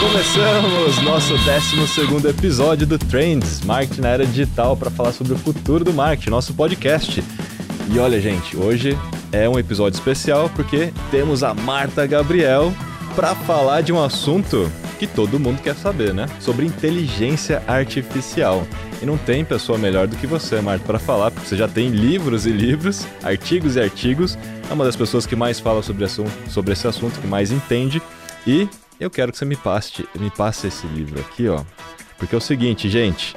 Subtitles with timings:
[0.00, 5.84] Começamos nosso 12 episódio do Trends, Marketing na Era Digital, para falar sobre o futuro
[5.84, 7.22] do marketing, nosso podcast.
[7.92, 8.98] E olha, gente, hoje
[9.30, 12.72] é um episódio especial porque temos a Marta Gabriel
[13.14, 16.24] para falar de um assunto que todo mundo quer saber, né?
[16.40, 18.66] Sobre inteligência artificial.
[19.02, 21.88] E não tem pessoa melhor do que você, Marta, para falar, porque você já tem
[21.88, 24.38] livros e livros, artigos e artigos.
[24.70, 28.00] É uma das pessoas que mais fala sobre, esse assunto, que mais entende.
[28.46, 28.66] E
[29.00, 31.64] eu quero que você me passe, me passe esse livro aqui, ó.
[32.18, 33.34] Porque é o seguinte, gente.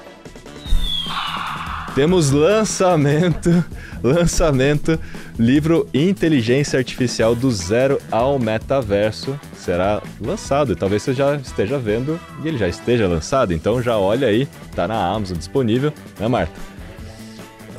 [1.95, 3.63] Temos lançamento,
[4.03, 4.99] lançamento,
[5.37, 9.39] livro Inteligência Artificial do Zero ao Metaverso.
[9.55, 13.97] Será lançado e talvez você já esteja vendo e ele já esteja lançado, então já
[13.97, 16.73] olha aí, tá na Amazon disponível, né, Marta?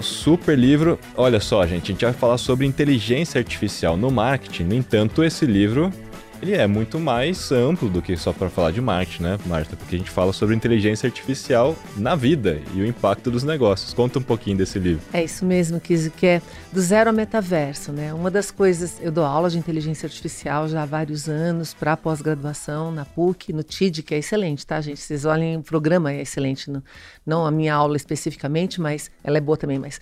[0.00, 0.98] Super livro.
[1.16, 4.64] Olha só, gente, a gente vai falar sobre inteligência artificial no marketing.
[4.64, 5.92] No entanto, esse livro
[6.44, 9.76] ele é muito mais amplo do que só para falar de marketing, né, Marta?
[9.76, 13.94] Porque a gente fala sobre inteligência artificial na vida e o impacto dos negócios.
[13.94, 15.02] Conta um pouquinho desse livro.
[15.10, 18.12] É isso mesmo, Kizzy, que é do zero ao metaverso, né?
[18.12, 22.92] Uma das coisas, eu dou aula de inteligência artificial já há vários anos para pós-graduação
[22.92, 25.00] na PUC, no TID, que é excelente, tá, gente?
[25.00, 26.84] Vocês olhem, o programa é excelente, no,
[27.24, 29.98] não a minha aula especificamente, mas ela é boa também, mas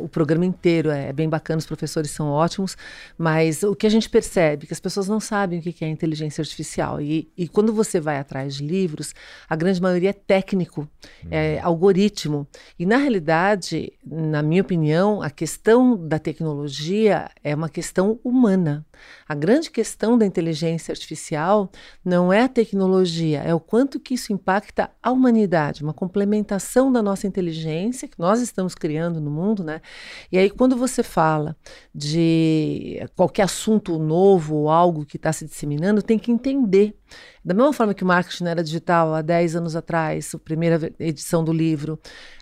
[0.00, 2.78] o programa inteiro é bem bacana, os professores são ótimos,
[3.18, 5.88] mas o que a gente percebe, é que as pessoas não sabem o que é
[5.88, 7.00] inteligência artificial.
[7.00, 9.14] E, e quando você vai atrás de livros,
[9.48, 10.80] a grande maioria é técnico,
[11.24, 11.28] uhum.
[11.30, 12.46] é algoritmo.
[12.78, 18.84] E na realidade, na minha opinião, a questão da tecnologia é uma questão humana.
[19.28, 21.70] A grande questão da inteligência artificial
[22.04, 27.02] não é a tecnologia, é o quanto que isso impacta a humanidade, uma complementação da
[27.02, 29.80] nossa inteligência que nós estamos criando no mundo, né?
[30.30, 31.56] E aí quando você fala
[31.94, 36.96] de qualquer assunto novo ou algo que está se disseminando, tem que entender
[37.46, 41.44] da mesma forma que o marketing era digital há 10 anos atrás, a primeira edição
[41.44, 41.96] do livro,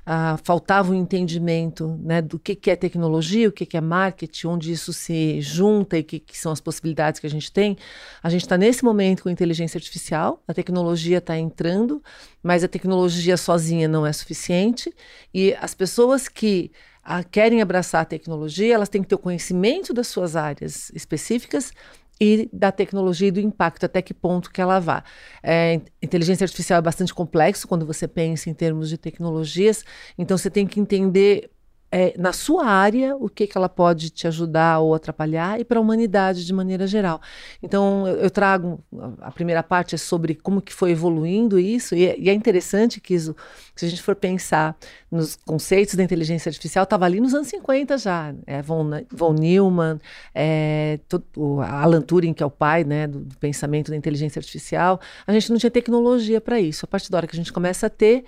[0.07, 4.47] ah, faltava um entendimento né, do que, que é tecnologia, o que, que é marketing,
[4.47, 7.77] onde isso se junta e o que, que são as possibilidades que a gente tem.
[8.23, 12.03] A gente está nesse momento com inteligência artificial, a tecnologia está entrando,
[12.43, 14.91] mas a tecnologia sozinha não é suficiente
[15.35, 16.73] e as pessoas que
[17.03, 21.73] ah, querem abraçar a tecnologia, elas têm que ter o conhecimento das suas áreas específicas
[22.21, 25.03] e da tecnologia e do impacto, até que ponto que ela vá.
[25.43, 29.85] É, inteligência artificial é bastante complexo quando você pensa em termos de tecnologias,
[30.17, 31.51] então você tem que entender
[31.95, 35.79] é, na sua área o que, que ela pode te ajudar ou atrapalhar e para
[35.79, 37.21] a humanidade de maneira geral.
[37.63, 38.83] Então eu, eu, trago
[39.21, 43.01] a primeira parte é sobre como que foi evoluindo isso e, é, e é interessante
[43.01, 43.37] que isso,
[43.75, 44.77] se a gente for pensar
[45.11, 50.01] nos conceitos da inteligência artificial estava ali nos anos 50 já, é, von, von Neumann,
[50.35, 51.25] é, todo,
[51.61, 55.51] Alan Turing que é o pai né, do, do pensamento da inteligência artificial, a gente
[55.51, 56.85] não tinha tecnologia para isso.
[56.85, 58.25] A partir da hora que a gente começa a ter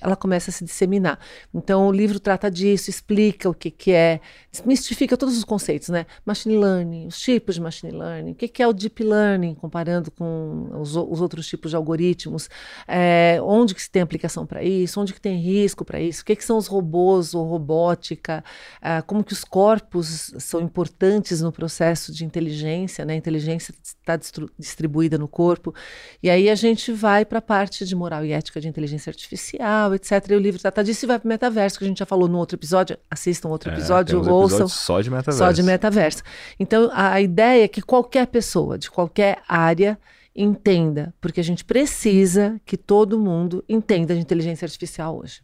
[0.00, 1.18] ela começa a se disseminar.
[1.54, 4.20] Então, o livro trata disso, explica o que, que é,
[4.64, 6.06] mistifica todos os conceitos, né?
[6.24, 10.10] Machine learning, os tipos de machine learning, o que, que é o deep learning, comparando
[10.10, 12.48] com os, os outros tipos de algoritmos,
[12.88, 16.24] é, onde que se tem aplicação para isso, onde que tem risco para isso, o
[16.24, 18.44] que, que são os robôs ou robótica,
[18.82, 23.14] é, como que os corpos são importantes no processo de inteligência, né?
[23.14, 24.18] A inteligência está
[24.58, 25.74] distribuída no corpo.
[26.22, 29.94] E aí a gente vai para a parte de moral e ética de inteligência artificial,
[29.94, 30.12] etc.
[30.30, 32.28] E o livro trata disso e vai para o metaverso, que a gente já falou
[32.28, 32.98] no outro episódio.
[33.10, 34.68] Assistam outro é, episódio, é, ouçam.
[34.68, 35.38] Só de metaverso.
[35.38, 36.22] Só de metaverso.
[36.58, 39.98] Então, a ideia é que qualquer pessoa, de qualquer área,
[40.36, 45.40] entenda, porque a gente precisa que todo mundo entenda de inteligência artificial hoje.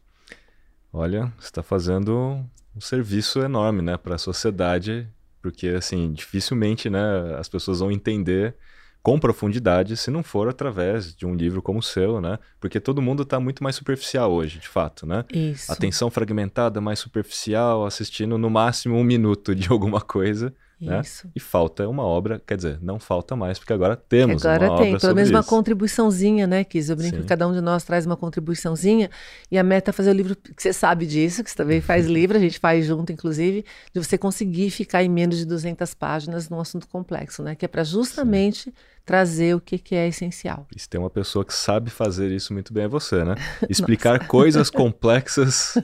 [0.93, 2.45] Olha, você está fazendo
[2.77, 5.09] um serviço enorme, né, para a sociedade,
[5.41, 7.01] porque assim dificilmente, né,
[7.39, 8.55] as pessoas vão entender
[9.03, 12.39] com profundidade se não for através de um livro como o seu, né?
[12.61, 15.25] Porque todo mundo está muito mais superficial hoje, de fato, né?
[15.33, 15.73] Isso.
[15.73, 20.55] Atenção fragmentada, mais superficial, assistindo no máximo um minuto de alguma coisa.
[20.83, 21.01] Né?
[21.01, 21.31] Isso.
[21.35, 24.89] E falta uma obra, quer dizer, não falta mais, porque agora temos agora uma tem,
[24.89, 26.89] obra pelo menos uma contribuiçãozinha, né, Kis?
[26.89, 27.23] Eu brinco Sim.
[27.23, 29.09] que cada um de nós traz uma contribuiçãozinha
[29.49, 32.07] e a meta é fazer o livro, que você sabe disso, que você também faz
[32.11, 33.65] livro, a gente faz junto, inclusive,
[33.95, 37.55] de você conseguir ficar em menos de 200 páginas num assunto complexo, né?
[37.55, 38.73] Que é para justamente Sim.
[39.05, 40.67] trazer o que, que é essencial.
[40.75, 43.37] E se tem uma pessoa que sabe fazer isso muito bem é você, né?
[43.71, 45.75] Explicar coisas complexas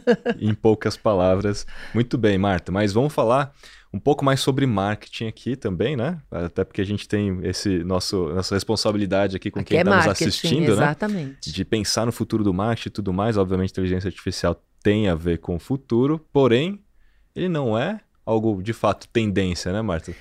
[0.40, 1.64] em poucas palavras.
[1.94, 3.54] Muito bem, Marta, mas vamos falar
[3.92, 6.20] um pouco mais sobre marketing aqui também, né?
[6.30, 9.96] Até porque a gente tem esse nosso nossa responsabilidade aqui com aqui quem está é
[9.96, 11.48] nos assistindo, exatamente.
[11.48, 11.52] né?
[11.54, 13.36] De pensar no futuro do marketing e tudo mais.
[13.36, 16.80] Obviamente, inteligência artificial tem a ver com o futuro, porém,
[17.34, 20.14] ele não é algo de fato tendência, né, Marta?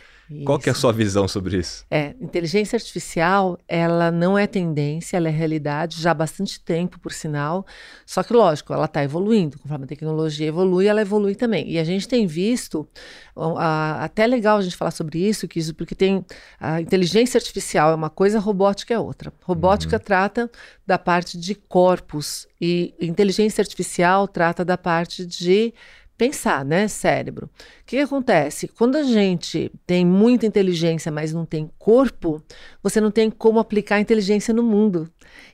[0.44, 1.86] Qual que é a sua visão sobre isso?
[1.90, 7.14] É, inteligência artificial, ela não é tendência, ela é realidade já há bastante tempo, por
[7.14, 7.66] sinal.
[8.06, 9.58] Só que, lógico, ela está evoluindo.
[9.58, 11.70] Conforme a tecnologia evolui, ela evolui também.
[11.70, 12.88] E a gente tem visto,
[13.36, 16.26] até é legal a gente falar sobre isso, que isso porque tem
[16.60, 19.32] a inteligência artificial é uma coisa, a robótica é outra.
[19.44, 20.04] Robótica uhum.
[20.04, 20.52] trata
[20.86, 25.74] da parte de corpos e inteligência artificial trata da parte de
[26.18, 27.46] pensar, né, cérebro.
[27.46, 28.68] O que, que, acontece?
[28.68, 32.42] Quando a gente tem muita inteligência, mas não tem corpo,
[32.82, 35.10] você não tem como aplicar inteligência no mundo.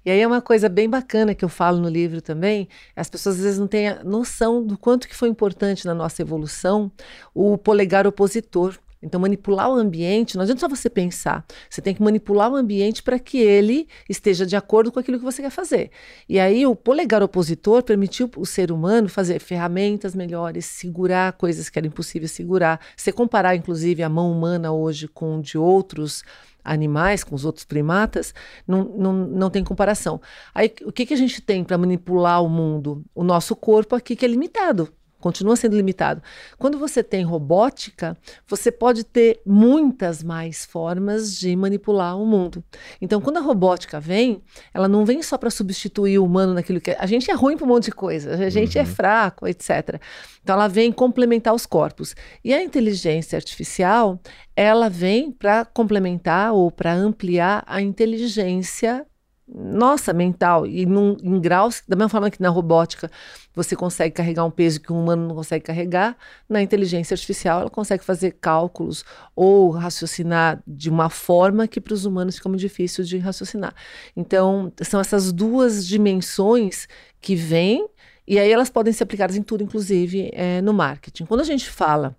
[0.05, 2.69] E aí é uma coisa bem bacana que eu falo no livro também.
[2.95, 6.91] As pessoas às vezes não têm noção do quanto que foi importante na nossa evolução
[7.33, 8.77] o polegar opositor.
[9.03, 11.45] Então, manipular o ambiente, não adianta só você pensar.
[11.69, 15.25] Você tem que manipular o ambiente para que ele esteja de acordo com aquilo que
[15.25, 15.91] você quer fazer.
[16.27, 21.77] E aí, o polegar opositor permitiu o ser humano fazer ferramentas melhores, segurar coisas que
[21.77, 22.79] eram impossíveis segurar.
[22.95, 26.23] Se comparar, inclusive, a mão humana hoje com de outros
[26.63, 28.33] animais, com os outros primatas,
[28.65, 30.21] não, não, não tem comparação.
[30.55, 33.03] Aí, o que, que a gente tem para manipular o mundo?
[33.13, 34.89] O nosso corpo aqui, que é limitado
[35.23, 36.21] continua sendo limitado.
[36.59, 42.61] Quando você tem robótica, você pode ter muitas mais formas de manipular o mundo.
[43.01, 44.43] Então, quando a robótica vem,
[44.73, 47.63] ela não vem só para substituir o humano naquilo que a gente é ruim para
[47.65, 48.87] um monte de coisa, a gente é uhum.
[48.87, 49.97] é fraco, etc.
[50.43, 52.13] Então, ela vem complementar os corpos.
[52.43, 54.19] E a inteligência artificial,
[54.53, 59.05] ela vem para complementar ou para ampliar a inteligência
[59.53, 63.09] nossa, mental, e num, em graus, da mesma forma que na robótica
[63.53, 66.17] você consegue carregar um peso que um humano não consegue carregar,
[66.49, 69.05] na inteligência artificial ela consegue fazer cálculos
[69.35, 73.75] ou raciocinar de uma forma que para os humanos fica muito difícil de raciocinar.
[74.15, 76.87] Então, são essas duas dimensões
[77.21, 77.87] que vêm,
[78.27, 81.25] e aí elas podem ser aplicadas em tudo, inclusive é, no marketing.
[81.25, 82.15] Quando a gente fala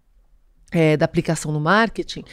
[0.75, 2.25] é, da aplicação no marketing,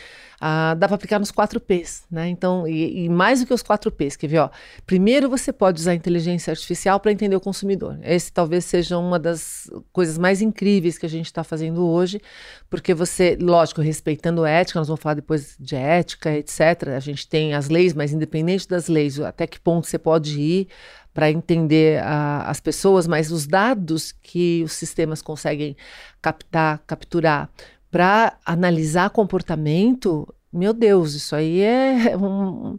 [0.43, 2.27] ah, dá para aplicar nos 4 Ps, né?
[2.27, 4.39] Então, e, e, mais do que os 4 Ps, quer ver?
[4.39, 4.49] Ó,
[4.87, 7.99] primeiro você pode usar a inteligência artificial para entender o consumidor.
[8.01, 12.19] Esse talvez seja uma das coisas mais incríveis que a gente está fazendo hoje,
[12.71, 16.87] porque você, lógico, respeitando a ética, nós vamos falar depois de ética, etc.
[16.95, 20.67] A gente tem as leis, mas independente das leis, até que ponto você pode ir
[21.13, 25.77] para entender a, as pessoas, mas os dados que os sistemas conseguem
[26.19, 27.47] captar, capturar
[27.91, 32.77] para analisar comportamento, meu Deus, isso aí é um,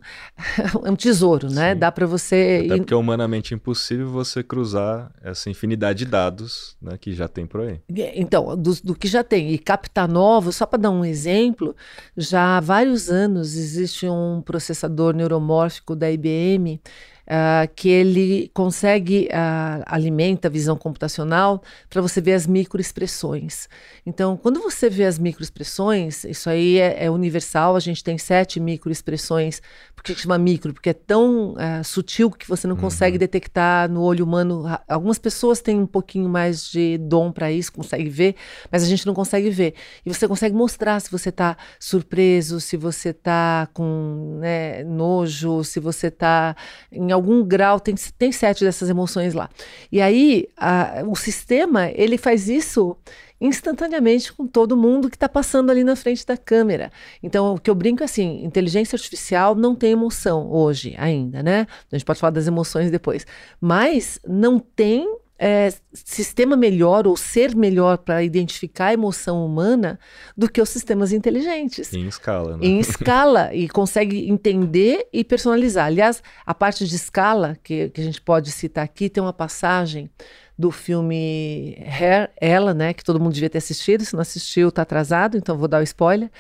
[0.85, 1.73] é um tesouro, né?
[1.73, 1.79] Sim.
[1.79, 2.63] Dá para você.
[2.67, 7.47] Até porque é humanamente impossível você cruzar essa infinidade de dados né, que já tem
[7.47, 7.81] por aí.
[8.15, 9.53] Então, do, do que já tem.
[9.53, 11.77] E captar novos, só para dar um exemplo,
[12.17, 16.81] já há vários anos existe um processador neuromórfico da IBM
[17.27, 23.69] uh, que ele consegue uh, alimenta a visão computacional para você ver as microexpressões.
[24.05, 27.77] Então, quando você vê as microexpressões, isso aí é, é universal.
[27.77, 29.61] A gente tem sete microexpressões.
[29.95, 30.73] Por que chama micro?
[30.73, 32.81] Porque é tão uh, sutil que você não uhum.
[32.81, 34.65] consegue detectar no olho humano.
[34.89, 38.35] Algumas pessoas têm um pouquinho mais de dom para isso, consegue ver,
[38.71, 39.75] mas a gente não consegue ver.
[40.05, 45.79] E você consegue mostrar se você está surpreso, se você está com né, nojo, se
[45.79, 46.57] você está
[46.91, 49.49] em algum grau, tem, tem sete dessas emoções lá.
[49.91, 52.97] E aí, a, o sistema, ele faz isso
[53.41, 56.93] instantaneamente com todo mundo que está passando ali na frente da câmera.
[57.21, 61.67] Então, o que eu brinco é assim: inteligência artificial não tem emoção hoje ainda, né?
[61.91, 63.27] A gente pode falar das emoções depois.
[63.61, 65.07] Mas não tem
[65.45, 69.99] é, sistema melhor ou ser melhor para identificar a emoção humana
[70.37, 71.93] do que os sistemas inteligentes.
[71.93, 72.65] Em escala, né?
[72.65, 75.87] Em escala, e consegue entender e personalizar.
[75.87, 80.09] Aliás, a parte de escala, que, que a gente pode citar aqui, tem uma passagem
[80.57, 84.83] do filme Hair, ela, né, que todo mundo devia ter assistido, se não assistiu, está
[84.83, 86.31] atrasado, então vou dar o spoiler,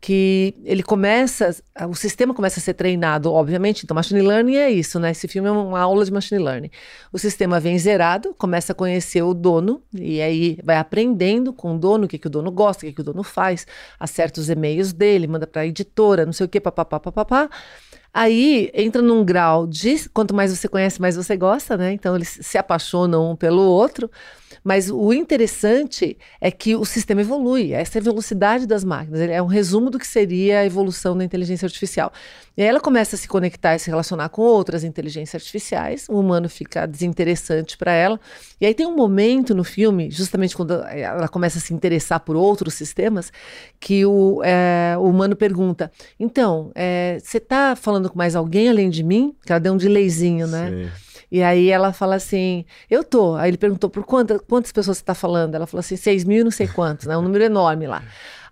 [0.00, 1.54] que ele começa,
[1.88, 5.10] o sistema começa a ser treinado, obviamente, então machine learning é isso, né?
[5.10, 6.70] Esse filme é uma aula de machine learning.
[7.12, 11.78] O sistema vem zerado, começa a conhecer o dono e aí vai aprendendo com o
[11.78, 13.66] dono o que, que o dono gosta, o que, que o dono faz,
[13.98, 17.50] acerta os e-mails dele, manda para a editora, não sei o que, papapá, papapá.
[18.12, 21.92] Aí entra num grau de quanto mais você conhece, mais você gosta, né?
[21.92, 24.10] Então eles se apaixonam um pelo outro.
[24.62, 29.20] Mas o interessante é que o sistema evolui, essa é a velocidade das máquinas.
[29.20, 32.12] É um resumo do que seria a evolução da inteligência artificial.
[32.56, 36.18] E aí ela começa a se conectar e se relacionar com outras inteligências artificiais, o
[36.18, 38.20] humano fica desinteressante para ela.
[38.60, 42.36] E aí tem um momento no filme, justamente quando ela começa a se interessar por
[42.36, 43.32] outros sistemas,
[43.78, 48.88] que o, é, o humano pergunta: então, é, você está falando com mais alguém além
[48.88, 49.34] de mim?
[49.44, 50.70] Que ela deu um delayzinho, né?
[50.70, 50.90] Sim.
[51.32, 53.36] E aí ela fala assim, eu tô.
[53.36, 55.54] Aí ele perguntou por quantas, quantas pessoas você está falando?
[55.54, 57.16] Ela falou assim, seis mil e não sei quantos, né?
[57.16, 58.02] Um número enorme lá.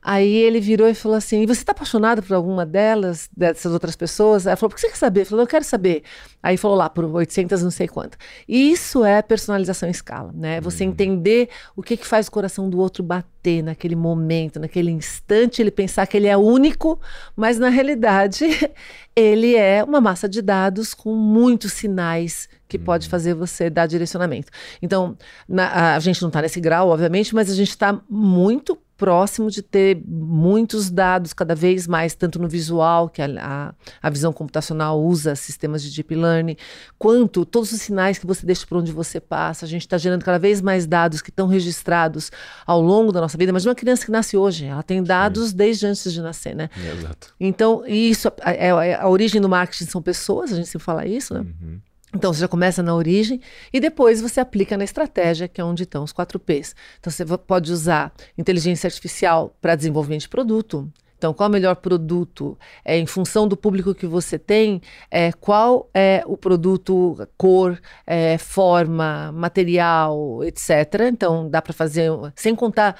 [0.02, 3.97] Aí ele virou e falou assim: e você está apaixonado por alguma delas, dessas outras
[3.97, 4.47] pessoas?
[4.47, 5.21] Aí falou: por que você quer saber?
[5.21, 6.02] Ele falou: eu quero saber.
[6.43, 8.17] Aí falou lá, por 800, não sei quanto.
[8.47, 10.61] E isso é personalização em escala, né?
[10.61, 10.90] Você uhum.
[10.90, 15.71] entender o que, que faz o coração do outro bater naquele momento, naquele instante, ele
[15.71, 17.00] pensar que ele é único,
[17.35, 18.45] mas na realidade
[19.17, 22.85] ele é uma massa de dados com muitos sinais que uhum.
[22.85, 24.52] pode fazer você dar direcionamento.
[24.81, 25.17] Então,
[25.49, 29.62] na, a gente não está nesse grau, obviamente, mas a gente está muito próximo de
[29.62, 35.00] ter muitos dados cada vez mais, tanto no visual, que a, a, a, visão computacional
[35.00, 36.57] usa sistemas de deep learning,
[36.99, 39.64] quanto todos os sinais que você deixa por onde você passa.
[39.64, 42.33] A gente está gerando cada vez mais dados que estão registrados
[42.67, 43.52] ao longo da nossa vida.
[43.52, 45.57] Mas uma criança que nasce hoje, ela tem dados Sim.
[45.57, 46.69] desde antes de nascer, né?
[46.76, 47.33] Exato.
[47.38, 51.33] Então, isso, é, é, a origem do marketing são pessoas, a gente sempre fala isso,
[51.33, 51.40] né?
[51.40, 51.78] Uhum.
[52.19, 53.41] Então, você já começa na origem
[53.73, 56.75] e depois você aplica na estratégia, que é onde estão os 4 Ps.
[56.99, 61.75] Então, você pode usar inteligência artificial para desenvolvimento de produto, então, qual é o melhor
[61.75, 62.57] produto?
[62.85, 68.39] É, em função do público que você tem, é, qual é o produto, cor, é,
[68.39, 71.09] forma, material, etc.
[71.11, 72.97] Então, dá para fazer, sem contar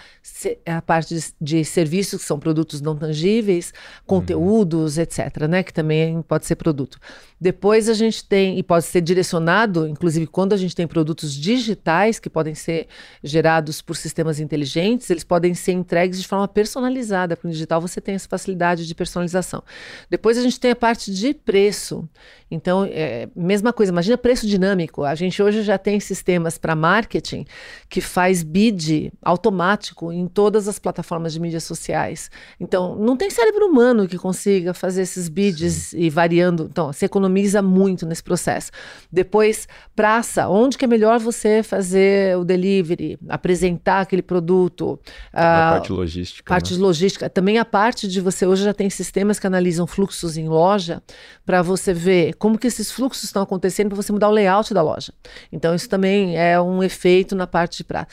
[0.67, 3.73] a parte de, de, serviços, que são produtos não tangíveis,
[4.05, 5.03] conteúdos, uhum.
[5.05, 5.63] etc., né?
[5.63, 6.99] que também pode ser produto.
[7.41, 12.19] Depois a gente tem, e pode ser direcionado, inclusive quando a gente tem produtos digitais
[12.19, 12.89] que podem ser
[13.23, 17.37] gerados por sistemas inteligentes, eles podem ser entregues de forma personalizada.
[17.37, 19.63] Porque no digital você tem essa facilidade de personalização.
[20.11, 22.09] Depois a gente tem a parte de preço.
[22.51, 25.05] Então, é, mesma coisa, imagina preço dinâmico.
[25.05, 27.45] A gente hoje já tem sistemas para marketing
[27.89, 32.31] que faz bid automático em todas as plataformas de mídias sociais.
[32.59, 35.99] Então, não tem cérebro humano que consiga fazer esses bids Sim.
[35.99, 36.69] e variando.
[36.71, 38.71] Então, você economiza muito nesse processo.
[39.13, 44.99] Depois, praça, onde que é melhor você fazer o delivery, apresentar aquele produto.
[45.33, 46.49] A, a parte logística.
[46.49, 46.81] Parte né?
[46.81, 47.31] logística.
[47.31, 51.03] Também a parte de você hoje já tem sistemas que analisam fluxos em loja
[51.45, 54.83] para você ver como que esses fluxos estão acontecendo para você mudar o layout da
[54.83, 55.13] loja.
[55.53, 58.07] Então isso também é um efeito na parte de, pra,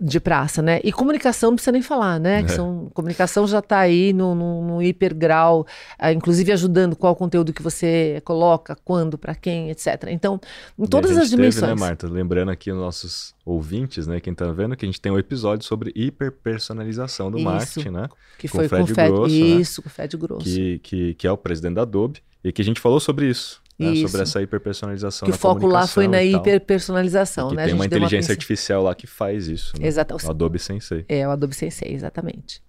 [0.00, 0.80] de praça, né?
[0.84, 2.40] E comunicação não precisa nem falar, né?
[2.40, 2.42] É.
[2.42, 5.66] Que são, comunicação já está aí no, no, no hipergrau,
[6.02, 10.04] uh, inclusive ajudando qual conteúdo que você coloca, quando, para quem, etc.
[10.08, 10.40] Então,
[10.78, 11.60] em todas as dimensões.
[11.60, 12.08] Teve, né, Marta?
[12.08, 15.64] Lembrando aqui os nossos ouvintes, né, quem está vendo, que a gente tem um episódio
[15.64, 18.08] sobre hiperpersonalização do Isso, marketing, né?
[18.38, 19.40] Que foi com o Fred, Grosso, né?
[19.40, 19.82] Isso, né?
[19.82, 20.44] com o Fred Grosso.
[20.44, 23.60] Que, que, que é o presidente da Adobe e que a gente falou sobre isso.
[23.78, 25.24] Né, sobre essa hiperpersonalização.
[25.24, 27.64] Que o foco lá foi na hiperpersonalização, né?
[27.64, 29.72] Tem uma inteligência uma artificial lá que faz isso.
[29.80, 29.86] Né?
[29.86, 30.26] Exatamente.
[30.26, 31.06] O Adobe Sensei.
[31.08, 32.62] É, o Adobe Sensei, exatamente.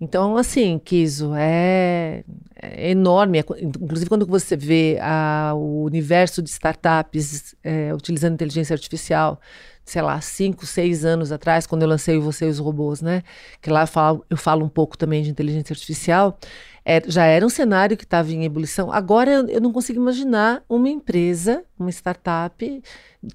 [0.00, 2.22] Então, assim, Kiso, é,
[2.54, 3.38] é enorme.
[3.38, 9.40] É, inclusive, quando você vê a, o universo de startups é, utilizando inteligência artificial,
[9.84, 13.22] sei lá, cinco, seis anos atrás, quando eu lancei Você e os Robôs, né?
[13.60, 16.38] Que lá eu falo, eu falo um pouco também de inteligência artificial.
[16.84, 18.92] É, já era um cenário que estava em ebulição.
[18.92, 22.82] Agora eu, eu, não consigo imaginar uma empresa, uma startup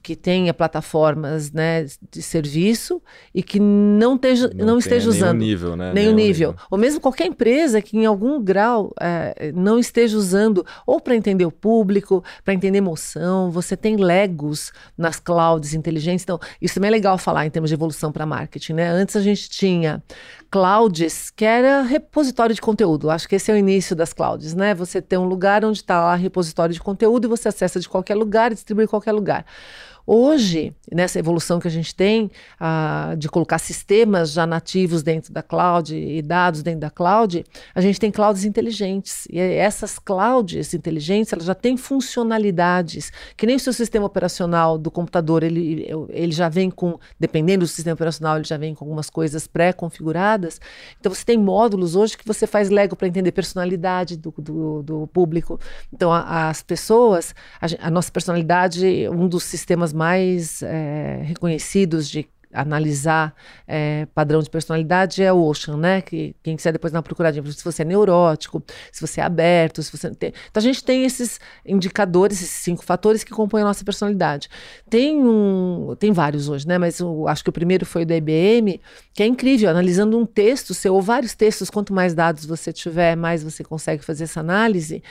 [0.01, 3.01] que tenha plataformas né, de serviço
[3.35, 5.39] e que não, teja, não, não esteja usando.
[5.39, 5.91] Nenhum nível, né?
[5.93, 6.49] Nenhum, nenhum nível.
[6.51, 6.65] nível.
[6.71, 11.45] Ou mesmo qualquer empresa que em algum grau é, não esteja usando, ou para entender
[11.45, 13.51] o público, para entender emoção.
[13.51, 16.23] Você tem Legos nas clouds inteligentes.
[16.23, 18.73] Então, isso também é legal falar em termos de evolução para marketing.
[18.73, 18.87] Né?
[18.87, 20.01] Antes a gente tinha
[20.53, 23.09] clouds, que era repositório de conteúdo.
[23.09, 24.75] Acho que esse é o início das clouds, né?
[24.75, 28.13] Você tem um lugar onde está lá repositório de conteúdo e você acessa de qualquer
[28.13, 29.45] lugar e distribui em qualquer lugar.
[30.05, 32.29] Hoje, nessa evolução que a gente tem
[33.17, 37.99] de colocar sistemas já nativos dentro da cloud e dados dentro da cloud, a gente
[37.99, 39.25] tem clouds inteligentes.
[39.31, 44.91] E essas clouds inteligentes, elas já têm funcionalidades que nem o seu sistema operacional do
[44.91, 49.09] computador, ele, ele já vem com, dependendo do sistema operacional, ele já vem com algumas
[49.09, 50.59] coisas pré-configuradas.
[50.99, 55.07] Então, você tem módulos hoje que você faz Lego para entender personalidade do, do, do
[55.07, 55.59] público.
[55.93, 62.27] Então, a, as pessoas, a, a nossa personalidade, um dos sistemas mais é, reconhecidos de
[62.53, 63.35] analisar
[63.67, 66.01] é, padrão de personalidade é o Ocean, né?
[66.01, 69.81] Que quem quiser depois dar uma procuradinha, se você é neurótico, se você é aberto,
[69.81, 70.31] se você tem.
[70.49, 74.47] Então a gente tem esses indicadores, esses cinco fatores que compõem a nossa personalidade.
[74.89, 76.77] Tem um, tem vários hoje, né?
[76.77, 78.79] Mas eu acho que o primeiro foi o da IBM,
[79.13, 83.15] que é incrível, analisando um texto seu ou vários textos, quanto mais dados você tiver,
[83.15, 85.01] mais você consegue fazer essa análise.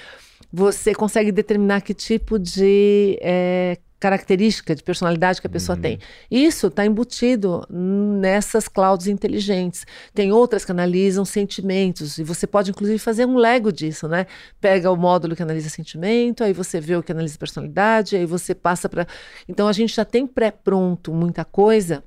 [0.52, 5.82] Você consegue determinar que tipo de é, característica de personalidade que a pessoa uhum.
[5.82, 5.98] tem.
[6.28, 9.86] Isso está embutido nessas clouds inteligentes.
[10.12, 14.26] Tem outras que analisam sentimentos, e você pode, inclusive, fazer um Lego disso, né?
[14.60, 18.56] Pega o módulo que analisa sentimento, aí você vê o que analisa personalidade, aí você
[18.56, 19.06] passa para.
[19.48, 22.02] Então, a gente já tem pré-pronto muita coisa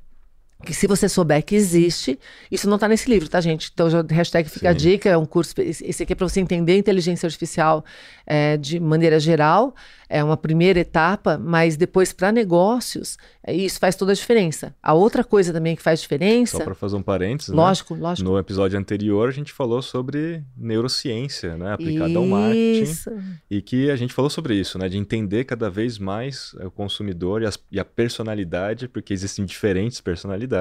[0.65, 2.19] que se você souber que existe,
[2.51, 3.71] isso não está nesse livro, tá, gente?
[3.73, 4.67] Então, já, hashtag fica Sim.
[4.67, 7.85] a dica, é um curso, esse aqui é para você entender inteligência artificial
[8.25, 9.75] é, de maneira geral,
[10.09, 14.75] é uma primeira etapa, mas depois para negócios, é, isso faz toda a diferença.
[14.81, 16.57] A outra coisa também que faz diferença...
[16.57, 17.55] Só para fazer um parênteses, né?
[17.55, 18.01] Lógico, né?
[18.01, 18.29] lógico.
[18.29, 21.73] No episódio anterior, a gente falou sobre neurociência, né?
[21.73, 22.17] Aplicada isso.
[22.17, 22.95] ao marketing.
[23.49, 24.89] E que a gente falou sobre isso, né?
[24.89, 29.99] De entender cada vez mais o consumidor e, as, e a personalidade, porque existem diferentes
[30.01, 30.54] personalidades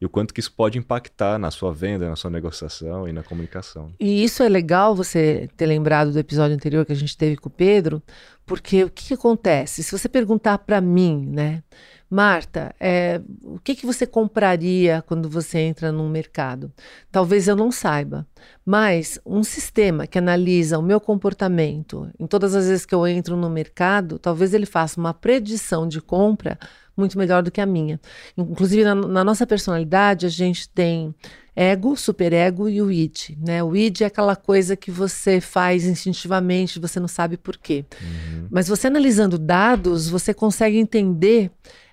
[0.00, 3.22] e o quanto que isso pode impactar na sua venda, na sua negociação e na
[3.22, 3.92] comunicação.
[4.00, 7.48] E isso é legal você ter lembrado do episódio anterior que a gente teve com
[7.48, 8.02] o Pedro,
[8.46, 9.82] porque o que, que acontece?
[9.82, 11.62] Se você perguntar para mim, né,
[12.08, 16.72] Marta, é, o que, que você compraria quando você entra num mercado?
[17.12, 18.26] Talvez eu não saiba,
[18.66, 23.36] mas um sistema que analisa o meu comportamento em todas as vezes que eu entro
[23.36, 26.58] no mercado, talvez ele faça uma predição de compra
[27.00, 28.00] muito melhor do que a minha.
[28.36, 31.14] Inclusive, na, na nossa personalidade, a gente tem
[31.54, 33.36] ego, superego e o id.
[33.38, 33.62] Né?
[33.62, 37.84] O id é aquela coisa que você faz instintivamente, você não sabe por quê.
[38.00, 38.46] Uhum.
[38.50, 41.50] Mas você analisando dados, você consegue entender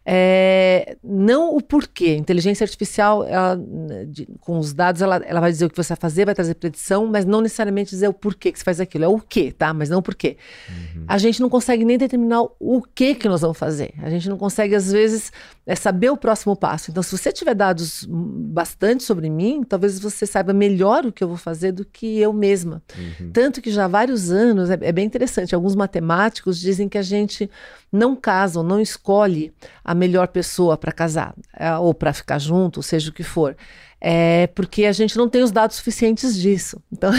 [0.10, 2.16] é, não o porquê.
[2.16, 3.60] Inteligência artificial, ela,
[4.08, 6.56] de, com os dados, ela, ela vai dizer o que você vai fazer, vai trazer
[6.56, 9.04] predição, mas não necessariamente dizer o porquê que você faz aquilo.
[9.04, 9.74] É o quê, tá?
[9.74, 10.38] Mas não o porquê.
[10.70, 11.04] Uhum.
[11.10, 13.94] A gente não consegue nem determinar o que que nós vamos fazer.
[14.02, 15.30] A gente não consegue, às vezes,
[15.66, 16.90] é saber o próximo passo.
[16.90, 21.28] Então, se você tiver dados bastante sobre mim, talvez você saiba melhor o que eu
[21.28, 22.82] vou fazer do que eu mesma.
[22.98, 23.32] Uhum.
[23.34, 27.02] Tanto que já há vários anos, é, é bem interessante, alguns matemáticos dizem que a
[27.02, 27.52] gente
[27.92, 32.82] não casa ou não escolhe a melhor pessoa para casar, é, ou para ficar junto,
[32.82, 33.56] seja o que for
[34.00, 36.82] é porque a gente não tem os dados suficientes disso.
[36.92, 37.12] Então,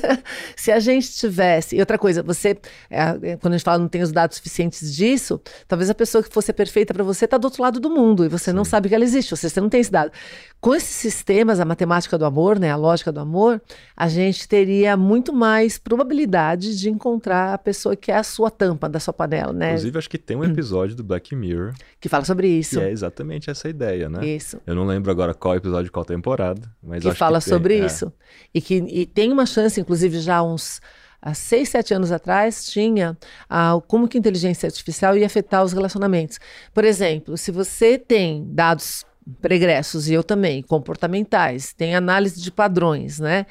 [0.54, 1.76] se a gente tivesse.
[1.76, 2.58] E outra coisa, você,
[2.90, 6.22] é, é, quando a gente fala não tem os dados suficientes disso, talvez a pessoa
[6.22, 8.56] que fosse perfeita para você está do outro lado do mundo e você Sim.
[8.56, 10.12] não sabe que ela existe, ou seja, você não tem esse dado.
[10.60, 13.60] Com esses sistemas, a matemática do amor, né, a lógica do amor,
[13.96, 18.88] a gente teria muito mais probabilidade de encontrar a pessoa que é a sua tampa
[18.88, 19.70] da sua panela, né?
[19.70, 22.78] Inclusive, acho que tem um episódio do Black Mirror que fala sobre isso.
[22.78, 24.26] Que é exatamente essa ideia, né?
[24.26, 24.60] Isso.
[24.66, 28.06] Eu não lembro agora qual episódio, qual temporada, mas que fala que sobre tem, isso.
[28.06, 28.48] É.
[28.54, 30.80] E que e tem uma chance, inclusive, já uns
[31.22, 33.16] há seis, sete anos atrás, tinha
[33.48, 36.38] ah, como que a inteligência artificial ia afetar os relacionamentos.
[36.72, 39.04] Por exemplo, se você tem dados
[39.40, 43.46] pregressos, e eu também, comportamentais, tem análise de padrões, né?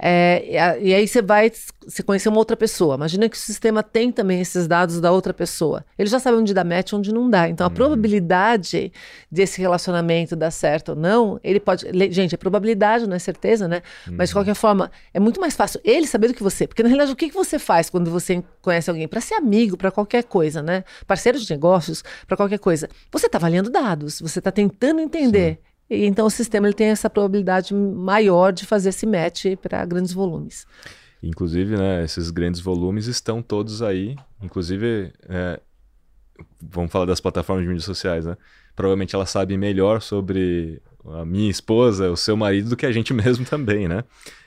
[0.00, 1.50] É, e aí você vai
[1.88, 2.94] se conhecer uma outra pessoa.
[2.94, 5.84] Imagina que o sistema tem também esses dados da outra pessoa.
[5.98, 7.48] Ele já sabe onde dá match, onde não dá.
[7.48, 7.74] Então a uhum.
[7.74, 8.92] probabilidade
[9.30, 11.86] desse relacionamento dar certo ou não, ele pode.
[12.12, 13.82] Gente, é probabilidade, não é certeza, né?
[14.06, 14.14] Uhum.
[14.16, 16.66] Mas de qualquer forma, é muito mais fácil ele saber do que você.
[16.68, 19.08] Porque na realidade, o que, que você faz quando você conhece alguém?
[19.08, 20.84] Para ser amigo, para qualquer coisa, né?
[21.06, 22.88] Parceiro de negócios, para qualquer coisa.
[23.10, 25.54] Você está avaliando dados, você está tentando entender.
[25.54, 30.12] Sim então o sistema ele tem essa probabilidade maior de fazer esse match para grandes
[30.12, 30.66] volumes.
[31.22, 34.16] Inclusive, né, esses grandes volumes estão todos aí.
[34.40, 35.60] Inclusive, é,
[36.60, 38.36] vamos falar das plataformas de mídias sociais, né?
[38.76, 43.12] Provavelmente ela sabe melhor sobre a minha esposa, o seu marido, do que a gente
[43.14, 44.04] mesmo também, né?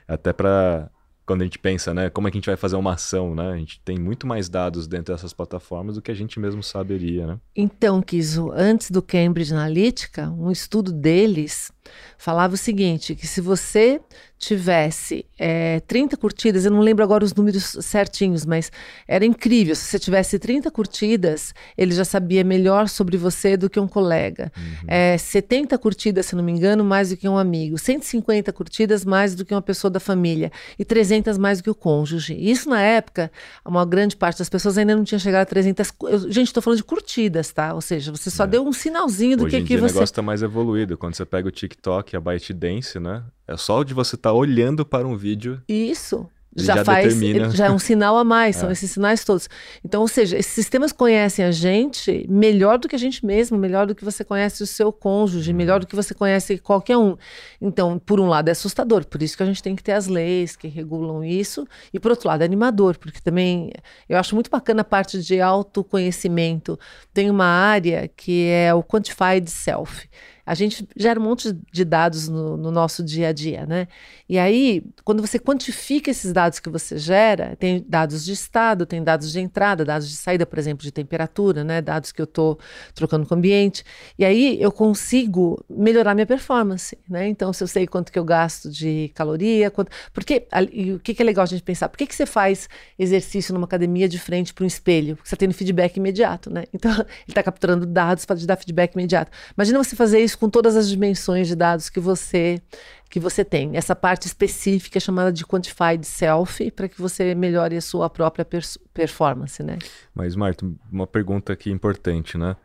[0.08, 0.90] Até para
[1.32, 3.54] quando a gente pensa, né, como é que a gente vai fazer uma ação, né?
[3.54, 7.26] A gente tem muito mais dados dentro dessas plataformas do que a gente mesmo saberia,
[7.26, 7.40] né?
[7.56, 11.72] Então, Kiso, antes do Cambridge Analytica, um estudo deles
[12.18, 14.00] falava o seguinte, que se você
[14.42, 18.72] tivesse é, 30 curtidas, eu não lembro agora os números certinhos, mas
[19.08, 19.76] era incrível.
[19.76, 24.52] Se você tivesse 30 curtidas, ele já sabia melhor sobre você do que um colega.
[24.58, 24.88] Uhum.
[24.88, 27.78] É, 70 curtidas, se não me engano, mais do que um amigo.
[27.78, 30.52] 150 curtidas, mais do que uma pessoa da família.
[30.78, 32.36] E 300 mais do que o cônjuge.
[32.36, 33.32] Isso na época,
[33.64, 35.94] uma grande parte das pessoas ainda não tinha chegado a 300.
[36.02, 37.76] Eu, gente, estou falando de curtidas, tá?
[37.76, 38.48] Ou seja, você só é.
[38.48, 39.86] deu um sinalzinho do Hoje que, em que dia você.
[39.86, 40.98] O negócio está mais evoluído.
[40.98, 43.24] Quando você pega o TikTok, a ByteDance, né?
[43.48, 45.62] É só de você estar tá olhando para um vídeo.
[45.68, 46.30] Isso.
[46.54, 47.50] Já, já, faz, determina.
[47.52, 48.74] já é um sinal a mais, são é.
[48.74, 49.48] esses sinais todos.
[49.86, 53.88] Então, ou seja, esses sistemas conhecem a gente melhor do que a gente mesmo, melhor
[53.88, 57.16] do que você conhece o seu cônjuge, melhor do que você conhece qualquer um.
[57.62, 60.08] Então, por um lado é assustador, por isso que a gente tem que ter as
[60.08, 63.72] leis que regulam isso, e por outro lado é animador, porque também
[64.10, 66.78] eu acho muito bacana a parte de autoconhecimento.
[67.14, 70.10] Tem uma área que é o Quantified Self
[70.46, 73.88] a gente gera um monte de dados no, no, nosso dia a dia, né?
[74.28, 79.04] E aí, quando você quantifica esses dados que você gera, tem dados de estado, tem
[79.04, 81.82] dados de entrada, dados de saída, por exemplo, de temperatura, né?
[81.82, 82.60] Dados que eu estou
[82.94, 83.84] trocando com o ambiente.
[84.18, 87.28] E aí eu consigo melhorar minha performance, né?
[87.28, 89.92] Então, se eu sei quanto que eu gasto de caloria, quanto...
[90.14, 90.48] porque
[90.96, 91.90] o que, que é legal a gente pensar?
[91.90, 95.16] Por que, que você faz exercício numa academia de frente para um espelho?
[95.16, 96.66] Porque você está tendo feedback imediato, né?
[96.74, 99.32] Então, ele está capturando dados para te dar feedback imediato.
[99.56, 102.62] Imagina você fazer isso isso com todas as dimensões de dados que você
[103.10, 103.76] que você tem.
[103.76, 108.48] Essa parte específica é chamada de quantified self para que você melhore a sua própria
[108.94, 109.78] performance, né?
[110.16, 112.56] Mas Marta, uma pergunta aqui importante, né?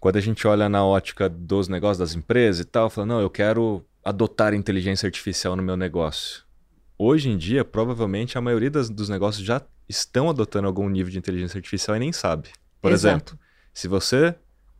[0.00, 3.30] Quando a gente olha na ótica dos negócios das empresas e tal, fala, não, eu
[3.30, 6.42] quero adotar inteligência artificial no meu negócio.
[6.98, 11.18] Hoje em dia, provavelmente a maioria das, dos negócios já estão adotando algum nível de
[11.18, 12.48] inteligência artificial e nem sabe.
[12.82, 13.14] Por Exato.
[13.14, 13.38] exemplo,
[13.72, 14.34] se você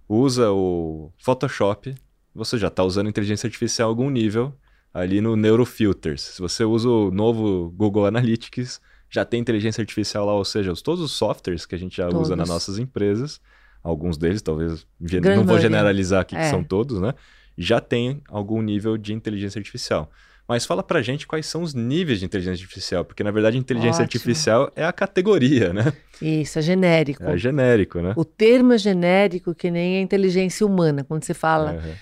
[0.09, 1.95] usa o Photoshop,
[2.35, 4.55] você já está usando inteligência artificial em algum nível
[4.93, 6.23] ali no Neurofilters.
[6.23, 11.01] Se você usa o novo Google Analytics, já tem inteligência artificial lá, ou seja, todos
[11.01, 12.23] os softwares que a gente já todos.
[12.23, 13.41] usa nas nossas empresas,
[13.83, 16.41] alguns deles, talvez, Grande não vou generalizar aqui é.
[16.41, 17.13] que são todos, né?
[17.57, 20.11] Já tem algum nível de inteligência artificial.
[20.47, 24.03] Mas fala pra gente quais são os níveis de inteligência artificial, porque na verdade inteligência
[24.03, 24.19] Ótimo.
[24.19, 25.93] artificial é a categoria, né?
[26.21, 27.25] Isso, é genérico.
[27.25, 28.15] É genérico, né?
[28.17, 31.05] O termo é genérico que nem a inteligência humana.
[31.05, 31.93] Quando você fala uhum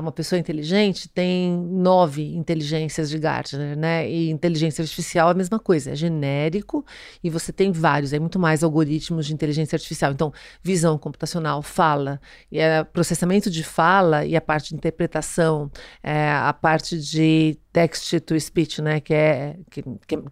[0.00, 4.08] uma pessoa inteligente tem nove inteligências de Gartner, né?
[4.10, 6.84] E inteligência artificial é a mesma coisa, é genérico
[7.22, 10.12] e você tem vários, é muito mais algoritmos de inteligência artificial.
[10.12, 15.70] Então, visão computacional, fala, e é processamento de fala e a parte de interpretação,
[16.02, 19.82] é, a parte de text to speech, né, que é, que,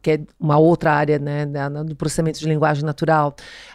[0.03, 1.46] que é uma outra área né,
[1.87, 3.26] do processamento de linguagem natural.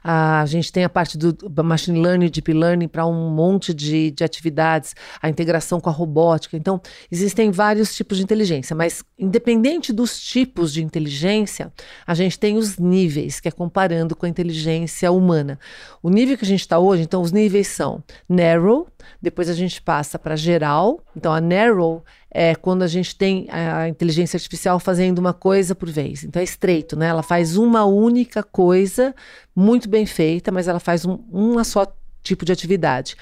[0.03, 4.23] A gente tem a parte do machine learning, deep learning para um monte de, de
[4.23, 6.57] atividades, a integração com a robótica.
[6.57, 11.71] Então, existem vários tipos de inteligência, mas independente dos tipos de inteligência,
[12.05, 15.59] a gente tem os níveis, que é comparando com a inteligência humana.
[16.01, 18.87] O nível que a gente está hoje, então, os níveis são narrow,
[19.21, 21.03] depois a gente passa para geral.
[21.15, 25.89] Então, a narrow é quando a gente tem a inteligência artificial fazendo uma coisa por
[25.89, 26.23] vez.
[26.23, 27.07] Então é estreito, né?
[27.07, 29.13] Ela faz uma única coisa,
[29.53, 31.85] muito bem feita, mas ela faz um uma só
[32.23, 33.15] tipo de atividade.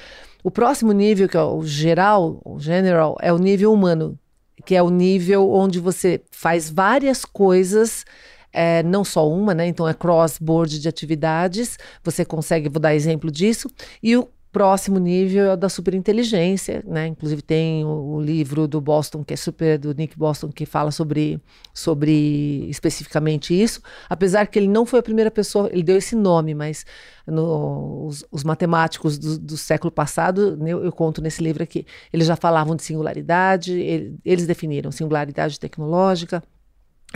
[0.43, 4.17] O próximo nível, que é o geral, o general, é o nível humano,
[4.63, 8.05] que é o nível onde você faz várias coisas.
[8.51, 9.67] É, não só uma, né?
[9.67, 11.77] Então é cross-board de atividades.
[12.03, 13.69] Você consegue, vou dar exemplo disso.
[14.01, 17.07] E o próximo nível é o da superinteligência, né?
[17.07, 20.91] Inclusive tem o, o, livro do Boston, que é super do Nick Boston, que fala
[20.91, 21.39] sobre,
[21.73, 23.81] sobre especificamente isso.
[24.09, 26.85] Apesar que ele não foi a primeira pessoa, ele deu esse nome, mas
[27.27, 32.25] no, os, os, matemáticos do, do, século passado, eu, eu, conto nesse livro aqui, eles
[32.25, 36.43] já falavam de singularidade, ele, eles definiram singularidade tecnológica,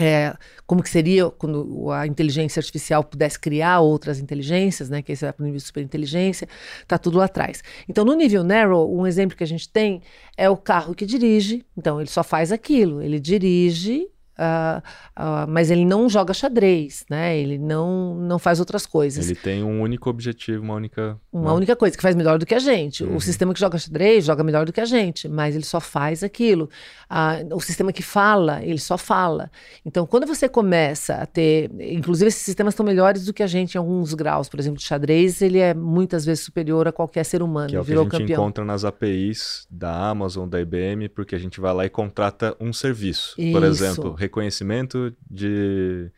[0.00, 0.34] é,
[0.66, 5.34] como que seria quando a inteligência artificial pudesse criar outras inteligências, né, que esse é
[5.38, 6.48] o nível de superinteligência,
[6.82, 7.62] está tudo lá atrás.
[7.88, 10.02] Então, no nível narrow, um exemplo que a gente tem
[10.36, 14.78] é o carro que dirige, então ele só faz aquilo, ele dirige Uh,
[15.16, 17.38] uh, mas ele não joga xadrez, né?
[17.38, 19.26] Ele não, não faz outras coisas.
[19.26, 21.18] Ele tem um único objetivo, uma única.
[21.32, 21.56] Uma não.
[21.56, 23.04] única coisa que faz melhor do que a gente.
[23.04, 23.16] Uhum.
[23.16, 26.24] O sistema que joga xadrez joga melhor do que a gente, mas ele só faz
[26.24, 26.68] aquilo.
[27.08, 29.50] Uh, o sistema que fala, ele só fala.
[29.84, 31.70] Então, quando você começa a ter.
[31.78, 34.48] Inclusive, esses sistemas estão melhores do que a gente em alguns graus.
[34.48, 37.68] Por exemplo, o xadrez, ele é muitas vezes superior a qualquer ser humano.
[37.68, 38.42] Que é o que a gente campeão.
[38.42, 42.72] encontra nas APIs da Amazon, da IBM, porque a gente vai lá e contrata um
[42.72, 43.34] serviço.
[43.38, 43.52] Isso.
[43.52, 46.10] Por exemplo, reconhecimento de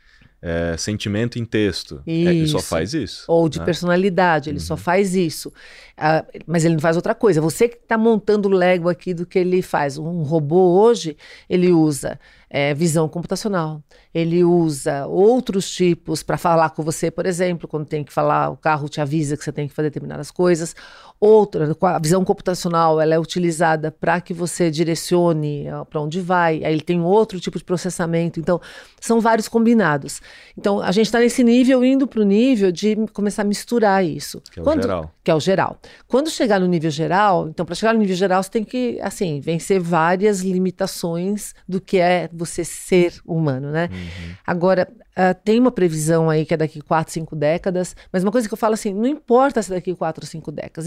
[0.42, 2.02] é, sentimento em texto.
[2.06, 3.24] É, ele só faz isso.
[3.26, 3.64] Ou de né?
[3.64, 4.64] personalidade, ele uhum.
[4.64, 5.48] só faz isso.
[5.48, 7.40] Uh, mas ele não faz outra coisa.
[7.40, 9.98] Você que está montando o Lego aqui do que ele faz.
[9.98, 11.16] Um robô hoje,
[11.48, 12.18] ele usa
[12.56, 13.82] é, visão computacional.
[14.14, 18.56] Ele usa outros tipos para falar com você, por exemplo, quando tem que falar, o
[18.56, 20.74] carro te avisa que você tem que fazer determinadas coisas.
[21.20, 26.64] Outra, a visão computacional, ela é utilizada para que você direcione para onde vai.
[26.64, 28.40] Aí ele tem outro tipo de processamento.
[28.40, 28.58] Então,
[29.00, 30.22] são vários combinados.
[30.56, 34.42] Então, a gente está nesse nível, indo para o nível de começar a misturar isso.
[34.50, 35.10] Que é o geral.
[35.24, 35.78] Que é o geral.
[36.06, 39.40] Quando chegar no nível geral, então, para chegar no nível geral, você tem que, assim,
[39.40, 43.88] vencer várias limitações do que é você ser humano, né?
[43.92, 44.34] Uhum.
[44.46, 48.48] Agora, uh, tem uma previsão aí que é daqui quatro, cinco décadas, mas uma coisa
[48.48, 50.86] que eu falo assim, não importa se daqui quatro ou cinco décadas,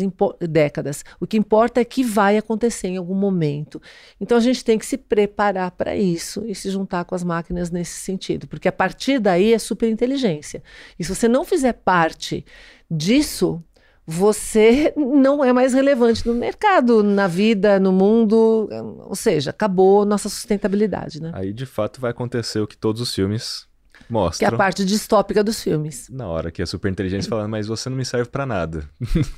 [0.49, 3.81] décadas, o que importa é que vai acontecer em algum momento.
[4.19, 7.69] Então, a gente tem que se preparar para isso e se juntar com as máquinas
[7.69, 10.63] nesse sentido, porque a partir daí é super inteligência.
[10.97, 12.45] E se você não fizer parte
[12.89, 13.63] disso,
[14.09, 18.67] você não é mais relevante no mercado, na vida, no mundo.
[19.07, 21.31] Ou seja, acabou nossa sustentabilidade, né?
[21.33, 23.67] Aí, de fato, vai acontecer o que todos os filmes
[24.09, 24.39] mostram.
[24.39, 26.09] Que é a parte distópica dos filmes.
[26.09, 28.89] Na hora que a super inteligência falando, mas você não me serve para nada.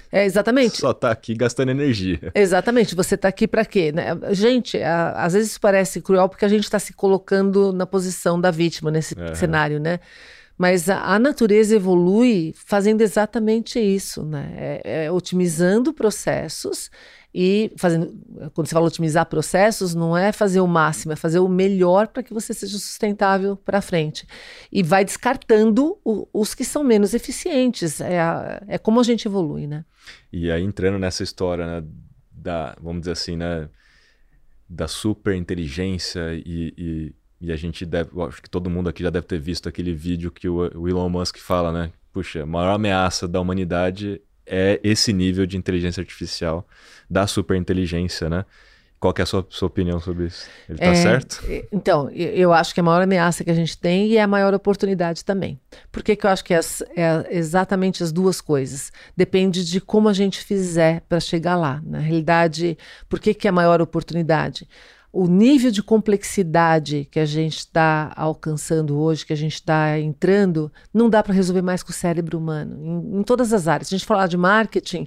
[0.10, 0.78] É, exatamente.
[0.80, 2.32] Só tá aqui gastando energia.
[2.34, 2.96] Exatamente.
[2.96, 3.92] Você tá aqui para quê?
[3.92, 4.06] Né?
[4.32, 8.40] Gente, a, às vezes isso parece cruel porque a gente está se colocando na posição
[8.40, 9.36] da vítima nesse uhum.
[9.36, 10.00] cenário, né?
[10.62, 14.54] Mas a, a, natureza evolui fazendo exatamente isso, né?
[14.56, 16.92] É, é, otimizando processos,
[17.34, 18.14] e fazendo,
[18.54, 22.22] quando você fala otimizar processos, não é fazer o máximo, é fazer o melhor para
[22.22, 24.28] que você seja sustentável para frente.
[24.72, 28.00] E vai descartando o, os que são menos eficientes.
[28.00, 29.84] É, a, é como a gente evolui, né?
[30.32, 31.88] E aí entrando nessa história né,
[32.32, 33.68] da, vamos dizer assim, né,
[34.70, 39.10] da super inteligência e, e, e, a gente deve, acho que todo mundo aqui já
[39.10, 41.92] deve ter visto aquele vídeo que o, o Elon Musk fala, né?
[42.14, 46.68] Puxa, a maior ameaça da humanidade é esse nível de inteligência artificial,
[47.10, 48.46] da superinteligência, né?
[49.02, 50.48] Qual é a sua, sua opinião sobre isso?
[50.70, 51.44] Ele está é, certo?
[51.72, 54.28] Então, eu acho que é a maior ameaça que a gente tem e é a
[54.28, 55.60] maior oportunidade também.
[55.92, 56.60] Por que, que eu acho que é,
[56.96, 58.92] é exatamente as duas coisas?
[59.18, 61.82] Depende de como a gente fizer para chegar lá.
[61.84, 62.78] Na realidade,
[63.10, 64.68] por que, que é a maior oportunidade?
[65.14, 70.72] O nível de complexidade que a gente está alcançando hoje, que a gente está entrando,
[70.94, 73.90] não dá para resolver mais com o cérebro humano, em, em, todas as áreas.
[73.90, 75.06] Se a gente falar de marketing,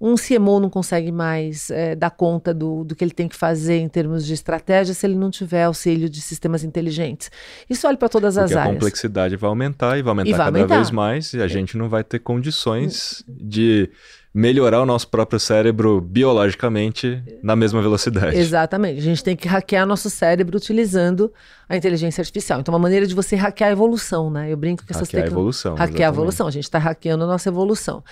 [0.00, 3.78] um CMO não consegue mais é, dar conta do, do que ele tem que fazer
[3.78, 7.30] em termos de estratégia se ele não tiver auxílio de sistemas inteligentes.
[7.70, 8.70] Isso olha para todas Porque as áreas.
[8.70, 10.76] a complexidade vai aumentar e vai aumentar e vai cada aumentar.
[10.76, 11.48] vez mais e a é.
[11.48, 13.88] gente não vai ter condições de
[14.34, 18.36] melhorar o nosso próprio cérebro biologicamente na mesma velocidade.
[18.36, 18.98] Exatamente.
[18.98, 21.32] A gente tem que hackear nosso cérebro utilizando
[21.68, 22.58] a inteligência artificial.
[22.58, 24.52] Então, uma maneira de você hackear a evolução, né?
[24.52, 25.72] Eu brinco que essas Hackear a evolução.
[25.74, 26.02] Hackear exatamente.
[26.02, 26.46] a evolução.
[26.48, 28.02] A gente está hackeando a nossa evolução.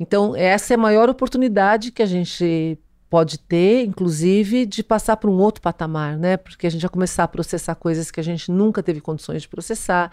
[0.00, 2.76] Então, essa é a maior oportunidade que a gente
[3.08, 6.36] pode ter, inclusive, de passar para um outro patamar, né?
[6.36, 9.48] Porque a gente vai começar a processar coisas que a gente nunca teve condições de
[9.48, 10.10] processar.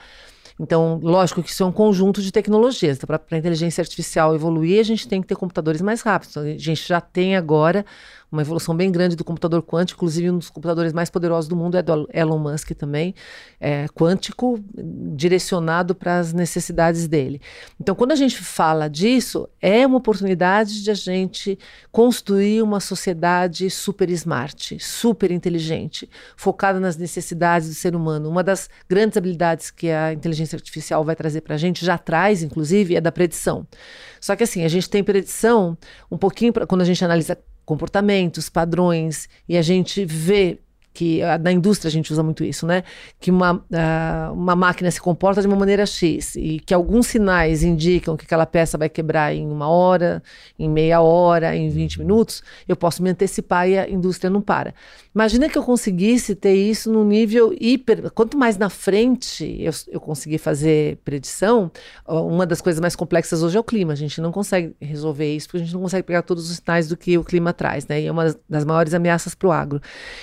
[0.59, 2.97] Então, lógico que isso é um conjunto de tecnologias.
[2.97, 6.35] Então, para a inteligência artificial evoluir, a gente tem que ter computadores mais rápidos.
[6.35, 7.85] Então, a gente já tem agora
[8.35, 11.77] uma evolução bem grande do computador quântico, inclusive um dos computadores mais poderosos do mundo
[11.77, 13.15] é do Elon Musk também,
[13.59, 14.59] é quântico,
[15.15, 17.41] direcionado para as necessidades dele.
[17.79, 21.57] Então, quando a gente fala disso, é uma oportunidade de a gente
[21.91, 28.29] construir uma sociedade super smart, super inteligente, focada nas necessidades do ser humano.
[28.29, 32.43] Uma das grandes habilidades que a inteligência artificial vai trazer para a gente, já traz,
[32.43, 33.65] inclusive, é da predição.
[34.19, 35.77] Só que assim, a gente tem predição
[36.11, 40.59] um pouquinho, pra, quando a gente analisa comportamentos, padrões, e a gente vê
[40.95, 42.83] que na indústria a gente usa muito isso, né?
[43.19, 47.63] Que uma, uh, uma máquina se comporta de uma maneira X e que alguns sinais
[47.63, 50.23] indicam que aquela peça vai quebrar em uma hora,
[50.57, 54.73] em meia hora, em 20 minutos, eu posso me antecipar e a indústria não para.
[55.13, 58.09] Imagina que eu conseguisse ter isso num nível hiper.
[58.11, 61.69] Quanto mais na frente eu, eu conseguir fazer predição,
[62.07, 63.91] uma das coisas mais complexas hoje é o clima.
[63.91, 66.87] A gente não consegue resolver isso porque a gente não consegue pegar todos os sinais
[66.87, 68.01] do que o clima traz, né?
[68.01, 69.81] E é uma das maiores ameaças para o agro.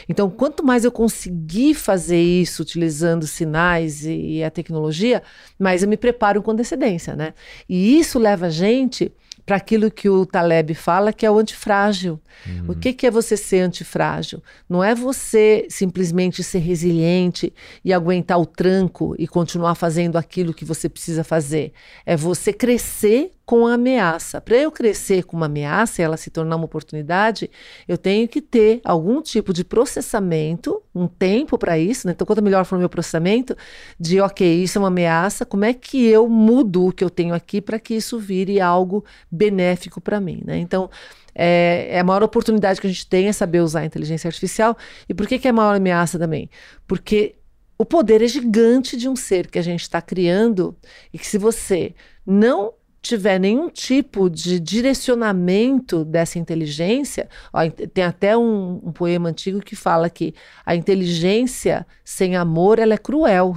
[0.09, 5.23] Então, quanto quanto mais eu conseguir fazer isso utilizando sinais e, e a tecnologia,
[5.59, 7.35] mais eu me preparo com antecedência, né?
[7.69, 9.13] E isso leva a gente
[9.45, 12.21] para aquilo que o Taleb fala, que é o antifrágil.
[12.47, 12.71] Uhum.
[12.71, 14.41] O que, que, é você ser antifrágil?
[14.69, 17.53] Não é você simplesmente ser resiliente
[17.85, 21.73] e aguentar o tranco e continuar fazendo aquilo que você precisa fazer.
[22.07, 24.41] É você crescer com a ameaça.
[24.41, 27.51] Para eu crescer com uma ameaça e ela se tornar uma oportunidade,
[27.89, 32.07] eu tenho que ter algum tipo de processamento, um tempo para isso.
[32.07, 32.13] Né?
[32.13, 33.57] Então, quanto melhor for o meu processamento,
[33.99, 37.35] de ok, isso é uma ameaça, como é que eu mudo o que eu tenho
[37.35, 40.43] aqui para que isso vire algo benéfico para mim?
[40.45, 40.59] Né?
[40.59, 40.89] Então,
[41.35, 44.77] é, é, a maior oportunidade que a gente tem é saber usar a inteligência artificial.
[45.09, 46.49] E por que, que é a maior ameaça também?
[46.87, 47.37] Porque
[47.79, 50.77] o poder é gigante de um ser que a gente está criando
[51.13, 58.37] e que se você não tiver nenhum tipo de direcionamento dessa inteligência, ó, tem até
[58.37, 60.33] um, um, poema antigo que fala que
[60.65, 63.57] a inteligência sem amor ela é cruel.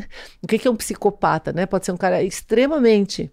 [0.42, 1.66] o que, que é um psicopata, né?
[1.66, 3.30] Pode ser um cara extremamente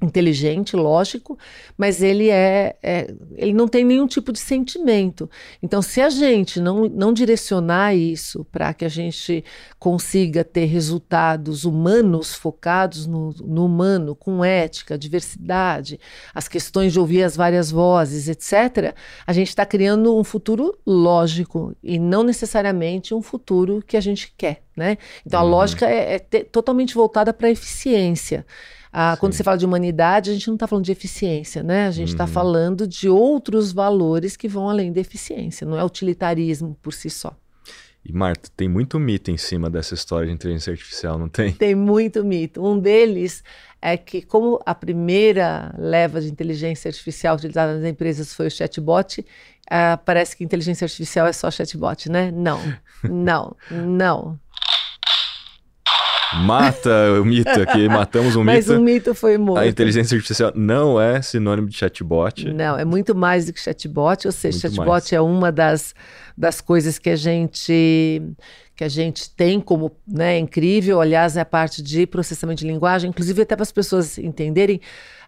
[0.00, 1.36] inteligente, lógico,
[1.76, 5.28] mas ele é, é, ele não tem nenhum tipo de sentimento.
[5.62, 9.44] Então, se a gente não, não direcionar isso para que a gente
[9.78, 15.98] consiga ter resultados humanos focados no, no humano, com ética, diversidade,
[16.32, 18.94] as questões de ouvir as várias vozes, etc.,
[19.26, 24.32] a gente está criando um futuro lógico e não necessariamente um futuro que a gente
[24.36, 24.62] quer.
[24.76, 24.96] Né?
[25.26, 25.46] Então, uhum.
[25.48, 28.46] a lógica é, é ter, totalmente voltada para a eficiência.
[28.92, 31.86] Ah, quando você fala de humanidade, a gente não está falando de eficiência, né?
[31.86, 32.30] A gente está uhum.
[32.30, 37.36] falando de outros valores que vão além da eficiência, não é utilitarismo por si só.
[38.04, 41.52] E Marta, tem muito mito em cima dessa história de inteligência artificial, não tem?
[41.52, 42.64] Tem muito mito.
[42.64, 43.42] Um deles
[43.82, 49.20] é que, como a primeira leva de inteligência artificial utilizada nas empresas foi o chatbot,
[49.20, 52.30] uh, parece que inteligência artificial é só chatbot, né?
[52.30, 52.60] Não,
[53.04, 54.38] não, não.
[56.36, 58.56] Mata o mito aqui, matamos um mito.
[58.56, 59.62] Mas um mito foi morto.
[59.62, 62.52] A inteligência artificial não é sinônimo de chatbot.
[62.52, 65.12] Não, é muito mais do que chatbot, ou seja, muito chatbot mais.
[65.12, 65.94] é uma das,
[66.36, 68.22] das coisas que a gente
[68.76, 73.10] que a gente tem como né, incrível, aliás, é a parte de processamento de linguagem,
[73.10, 74.80] inclusive até para as pessoas entenderem